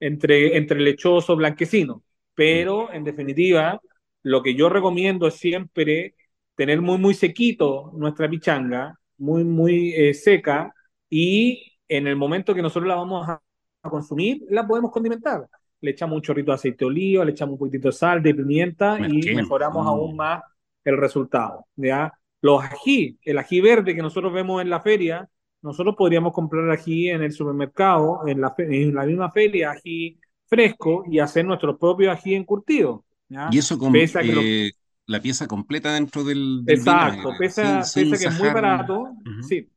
entre, 0.00 0.56
entre 0.56 0.80
lechoso, 0.80 1.36
blanquecino. 1.36 2.02
Pero, 2.34 2.92
en 2.92 3.04
definitiva, 3.04 3.80
lo 4.22 4.42
que 4.42 4.54
yo 4.54 4.68
recomiendo 4.68 5.26
es 5.26 5.34
siempre 5.34 6.14
tener 6.54 6.80
muy, 6.80 6.98
muy 6.98 7.14
sequito 7.14 7.92
nuestra 7.94 8.28
pichanga, 8.28 8.98
muy, 9.18 9.44
muy 9.44 9.92
eh, 9.94 10.14
seca, 10.14 10.72
y 11.10 11.67
en 11.88 12.06
el 12.06 12.16
momento 12.16 12.54
que 12.54 12.62
nosotros 12.62 12.88
la 12.88 12.96
vamos 12.96 13.28
a, 13.28 13.40
consumir, 13.82 14.44
la 14.50 14.66
podemos 14.66 14.90
condimentar. 14.90 15.48
Le 15.80 15.92
echamos 15.92 16.16
un 16.16 16.22
chorrito 16.22 16.50
de 16.50 16.56
aceite 16.56 16.84
de 16.84 16.86
oliva, 16.86 17.24
le 17.24 17.30
echamos 17.30 17.54
un 17.54 17.58
poquitito 17.58 17.88
de 17.88 17.92
sal, 17.92 18.22
de 18.22 18.34
pimienta, 18.34 18.98
y 19.00 19.34
mejoramos 19.34 19.84
mm. 19.84 19.88
aún 19.88 20.16
más 20.16 20.42
el 20.84 20.98
resultado. 20.98 21.66
¿ya? 21.76 22.12
Los 22.42 22.62
ají, 22.62 23.18
el 23.22 23.38
ají 23.38 23.60
verde 23.60 23.94
que 23.94 24.02
nosotros 24.02 24.32
vemos 24.32 24.60
en 24.60 24.68
la 24.68 24.80
feria, 24.80 25.28
nosotros 25.62 25.94
podríamos 25.96 26.32
comprar 26.32 26.68
ají 26.70 27.08
en 27.08 27.22
el 27.22 27.32
supermercado, 27.32 28.26
en 28.26 28.40
la, 28.40 28.54
en 28.58 28.94
la 28.94 29.04
misma 29.04 29.30
feria, 29.30 29.70
ají 29.70 30.20
fresco 30.46 31.04
y 31.08 31.18
hacer 31.18 31.44
nuestro 31.44 31.78
propio 31.78 32.10
ají 32.10 32.34
encurtido. 32.34 33.04
Y 33.50 33.58
eso 33.58 33.78
con 33.78 33.94
eh, 33.94 34.72
la 35.06 35.20
pieza 35.20 35.46
completa 35.46 35.92
dentro 35.92 36.24
del, 36.24 36.64
Exacto, 36.66 37.30
pesa, 37.38 37.82
que 37.94 38.00
es 38.00 38.38
muy 38.38 38.48
barato. 38.48 39.14
Sí, 39.46 39.68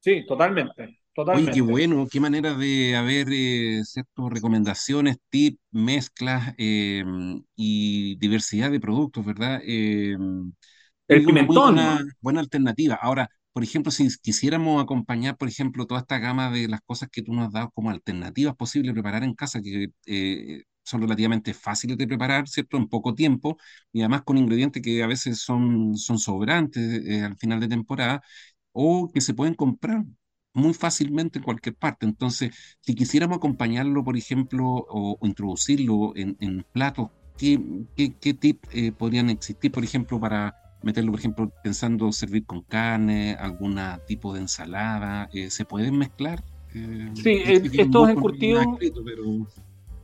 sí, 0.00 0.24
totalmente. 0.26 0.99
Totalmente. 1.24 1.52
qué 1.52 1.60
bueno, 1.60 2.06
qué 2.10 2.20
manera 2.20 2.54
de 2.54 2.96
haber 2.96 3.28
eh, 3.30 3.82
ciertas 3.84 4.30
recomendaciones, 4.30 5.18
tips, 5.28 5.58
mezclas 5.70 6.54
eh, 6.58 7.04
y 7.56 8.16
diversidad 8.16 8.70
de 8.70 8.80
productos, 8.80 9.24
¿verdad? 9.24 9.60
el 11.10 11.24
pimentón. 11.24 11.74
Buena, 11.74 12.04
buena 12.20 12.40
alternativa. 12.40 12.94
Ahora, 12.94 13.28
por 13.52 13.64
ejemplo, 13.64 13.90
si 13.90 14.08
quisiéramos 14.22 14.82
acompañar, 14.82 15.36
por 15.36 15.48
ejemplo, 15.48 15.86
toda 15.86 16.00
esta 16.00 16.18
gama 16.18 16.50
de 16.50 16.68
las 16.68 16.80
cosas 16.82 17.08
que 17.10 17.22
tú 17.22 17.32
nos 17.34 17.46
has 17.48 17.52
dado 17.52 17.70
como 17.72 17.90
alternativas 17.90 18.54
posibles 18.54 18.92
preparar 18.92 19.24
en 19.24 19.34
casa, 19.34 19.60
que 19.60 19.88
eh, 20.06 20.62
son 20.84 21.02
relativamente 21.02 21.52
fáciles 21.52 21.98
de 21.98 22.06
preparar, 22.06 22.48
¿cierto? 22.48 22.76
En 22.76 22.88
poco 22.88 23.14
tiempo, 23.14 23.58
y 23.92 24.00
además 24.00 24.22
con 24.22 24.38
ingredientes 24.38 24.82
que 24.82 25.02
a 25.02 25.06
veces 25.06 25.40
son, 25.40 25.96
son 25.96 26.18
sobrantes 26.18 27.04
eh, 27.04 27.22
al 27.22 27.36
final 27.36 27.60
de 27.60 27.68
temporada, 27.68 28.22
o 28.72 29.10
que 29.12 29.20
se 29.20 29.34
pueden 29.34 29.54
comprar 29.54 30.04
muy 30.52 30.74
fácilmente 30.74 31.38
en 31.38 31.44
cualquier 31.44 31.74
parte. 31.74 32.06
Entonces, 32.06 32.54
si 32.80 32.94
quisiéramos 32.94 33.38
acompañarlo, 33.38 34.04
por 34.04 34.16
ejemplo, 34.16 34.66
o, 34.88 35.18
introducirlo 35.22 36.12
en, 36.16 36.64
platos, 36.72 37.08
¿qué, 37.36 37.60
qué, 37.96 38.14
qué 38.20 38.34
tip 38.34 38.64
eh, 38.72 38.92
podrían 38.92 39.30
existir, 39.30 39.70
por 39.72 39.84
ejemplo, 39.84 40.18
para 40.18 40.56
meterlo, 40.82 41.12
por 41.12 41.20
ejemplo, 41.20 41.52
pensando 41.62 42.10
servir 42.12 42.44
con 42.46 42.62
carne, 42.62 43.36
algún 43.38 43.78
tipo 44.06 44.32
de 44.32 44.40
ensalada, 44.40 45.28
¿se 45.48 45.64
pueden 45.64 45.98
mezclar? 45.98 46.42
sí, 47.14 47.42
estos 47.44 48.08
encurtidos, 48.08 48.64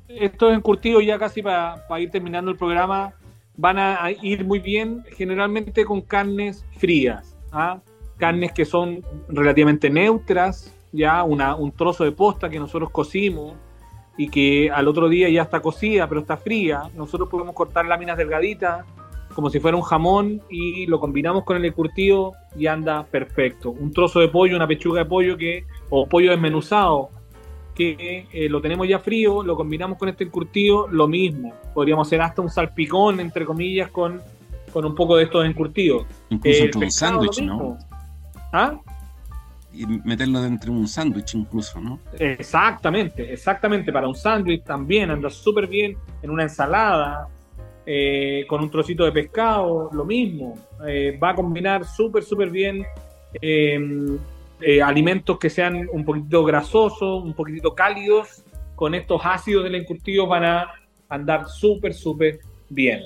estos 0.09 0.53
encurtidos 0.53 1.05
ya 1.07 1.19
casi 1.19 1.41
para 1.43 2.01
ir 2.01 2.11
terminando 2.11 2.51
el 2.51 2.57
programa, 2.57 3.15
van 3.57 3.79
a 3.79 4.11
ir 4.23 4.45
muy 4.45 4.59
bien 4.59 5.03
generalmente 5.17 5.85
con 5.85 6.01
carnes 6.01 6.65
frías, 6.77 7.37
¿ah? 7.53 7.81
Carnes 8.17 8.53
que 8.53 8.65
son 8.65 9.03
relativamente 9.29 9.91
neutras, 9.91 10.75
ya 10.93 11.23
una, 11.23 11.55
un 11.55 11.73
trozo 11.73 12.05
de 12.05 12.13
posta 12.13 12.49
que 12.49 12.59
nosotros 12.59 12.91
cocimos 12.91 13.55
y 14.17 14.29
que 14.29 14.71
al 14.71 14.89
otro 14.89 15.09
día 15.09 15.29
ya 15.29 15.43
está 15.43 15.61
cocida 15.61 16.09
pero 16.09 16.23
está 16.23 16.37
fría, 16.37 16.85
nosotros 16.95 17.29
podemos 17.29 17.55
cortar 17.55 17.87
láminas 17.87 18.17
delgaditas 18.17 18.85
como 19.35 19.51
si 19.51 19.61
fuera 19.61 19.77
un 19.77 19.83
jamón 19.83 20.41
y 20.49 20.87
lo 20.87 20.99
combinamos 20.99 21.45
con 21.45 21.59
el 21.59 21.65
encurtido 21.67 22.33
y 22.57 22.69
anda 22.69 23.05
perfecto. 23.05 23.71
Un 23.71 23.93
trozo 23.93 24.21
de 24.21 24.29
pollo, 24.29 24.57
una 24.57 24.67
pechuga 24.67 25.01
de 25.01 25.05
pollo 25.05 25.37
que 25.37 25.67
o 25.91 26.09
pollo 26.09 26.31
desmenuzado 26.31 27.11
que 27.75 28.27
eh, 28.33 28.49
lo 28.49 28.63
tenemos 28.63 28.89
ya 28.89 28.99
frío, 28.99 29.43
lo 29.43 29.55
combinamos 29.55 29.99
con 29.99 30.09
este 30.09 30.25
encurtido, 30.25 30.89
lo 30.89 31.07
mismo. 31.07 31.53
Podríamos 31.75 32.09
hacer 32.09 32.23
hasta 32.23 32.41
un 32.41 32.49
salpicón, 32.49 33.21
entre 33.21 33.45
comillas, 33.45 33.91
con, 33.91 34.23
con 34.73 34.87
un 34.87 34.95
poco 34.95 35.17
de 35.17 35.25
estos 35.25 35.45
encurtidos. 35.45 36.07
Incluso 36.31 36.65
entre 36.65 36.85
un 36.87 36.91
sándwich, 36.91 37.43
¿no? 37.43 37.77
¿Ah? 38.53 38.79
Y 39.73 39.87
meterlo 39.87 40.41
dentro 40.41 40.73
de 40.73 40.79
un 40.79 40.89
sándwich 40.89 41.35
incluso, 41.35 41.81
¿no? 41.81 42.01
Exactamente, 42.19 43.33
exactamente. 43.33 43.93
Para 43.93 44.09
un 44.09 44.15
sándwich 44.15 44.65
también 44.65 45.11
anda 45.11 45.29
súper 45.29 45.67
bien. 45.67 45.97
En 46.23 46.31
una 46.31 46.45
ensalada, 46.45 47.29
eh, 47.85 48.45
con 48.49 48.63
un 48.63 48.71
trocito 48.71 49.05
de 49.05 49.13
pescado, 49.13 49.91
lo 49.93 50.05
mismo. 50.05 50.55
Eh, 50.87 51.19
va 51.23 51.31
a 51.31 51.35
combinar 51.35 51.85
súper, 51.85 52.25
súper 52.25 52.51
bien. 52.51 52.85
Eh, 53.41 54.81
alimentos 54.83 55.39
que 55.39 55.51
sean 55.51 55.87
un 55.93 56.05
poquito 56.05 56.43
grasosos, 56.45 57.23
un 57.23 57.35
poquitito 57.35 57.75
cálidos, 57.75 58.43
con 58.75 58.95
estos 58.95 59.21
ácidos 59.25 59.65
del 59.65 59.77
encurtido 59.77 60.27
van 60.27 60.45
a 60.45 60.71
andar 61.09 61.47
súper, 61.49 61.95
súper 61.95 62.41
bien. 62.69 63.03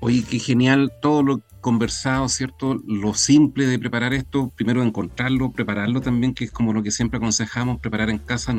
Oye, 0.00 0.22
qué 0.28 0.38
genial 0.38 0.92
todo 1.00 1.22
lo 1.22 1.40
conversado, 1.66 2.28
¿cierto? 2.28 2.80
Lo 2.86 3.14
simple 3.14 3.66
de 3.66 3.76
preparar 3.76 4.14
esto, 4.14 4.52
primero 4.54 4.84
encontrarlo, 4.84 5.50
prepararlo 5.50 6.00
también, 6.00 6.32
que 6.32 6.44
es 6.44 6.52
como 6.52 6.72
lo 6.72 6.80
que 6.80 6.92
siempre 6.92 7.16
aconsejamos, 7.16 7.80
preparar 7.80 8.08
en 8.08 8.18
casa 8.18 8.54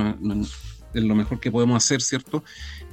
es 0.93 1.03
lo 1.03 1.15
mejor 1.15 1.39
que 1.39 1.49
podemos 1.49 1.81
hacer, 1.81 2.01
¿cierto? 2.01 2.43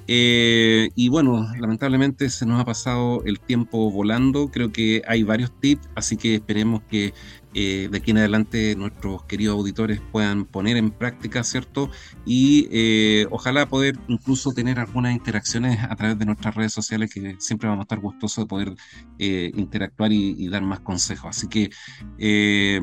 Eh, 0.06 0.90
y 0.94 1.08
bueno, 1.08 1.48
lamentablemente 1.58 2.30
se 2.30 2.46
nos 2.46 2.60
ha 2.60 2.64
pasado 2.64 3.24
el 3.24 3.40
tiempo 3.40 3.90
volando, 3.90 4.52
creo 4.52 4.70
que 4.70 5.02
hay 5.08 5.24
varios 5.24 5.50
tips, 5.58 5.88
así 5.96 6.16
que 6.16 6.36
esperemos 6.36 6.82
que 6.88 7.12
eh, 7.54 7.88
de 7.90 7.98
aquí 7.98 8.10
en 8.10 8.18
adelante 8.18 8.74
nuestros 8.74 9.22
queridos 9.24 9.56
auditores 9.56 10.00
puedan 10.10 10.44
poner 10.44 10.76
en 10.76 10.90
práctica, 10.90 11.44
¿cierto? 11.44 11.88
Y 12.26 12.68
eh, 12.72 13.26
ojalá 13.30 13.68
poder 13.68 13.96
incluso 14.08 14.52
tener 14.52 14.80
algunas 14.80 15.14
interacciones 15.14 15.78
a 15.82 15.94
través 15.94 16.18
de 16.18 16.26
nuestras 16.26 16.54
redes 16.54 16.72
sociales, 16.72 17.12
que 17.14 17.36
siempre 17.38 17.68
vamos 17.68 17.82
a 17.82 17.84
estar 17.84 18.00
gustosos 18.00 18.44
de 18.44 18.48
poder 18.48 18.74
eh, 19.18 19.52
interactuar 19.54 20.12
y, 20.12 20.48
dar 20.48 20.62
más 20.62 20.80
consejos. 20.80 21.30
Así 21.30 21.48
que 21.48 21.70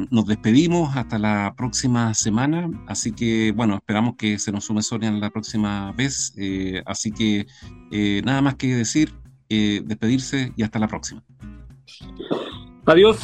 nos 0.10 0.26
despedimos 0.26 0.96
hasta 0.96 1.20
la 1.20 1.54
próxima 1.56 2.14
semana. 2.14 2.70
Así 2.88 3.12
que, 3.12 3.52
bueno, 3.52 3.76
esperamos 3.76 4.16
que 4.16 4.40
se 4.40 4.52
nos 4.52 4.66
sume 4.66 4.82
Sonia 4.82 5.12
la 5.12 5.30
próxima 5.30 5.92
vez. 5.94 6.34
así 6.86 7.12
que 7.12 7.46
nada 8.24 8.42
más 8.42 8.56
que 8.56 8.76
decir, 8.76 9.14
despedirse 9.48 10.54
y 10.56 10.64
hasta 10.64 10.80
la 10.80 10.88
próxima. 10.88 11.24
Adiós. 12.86 13.20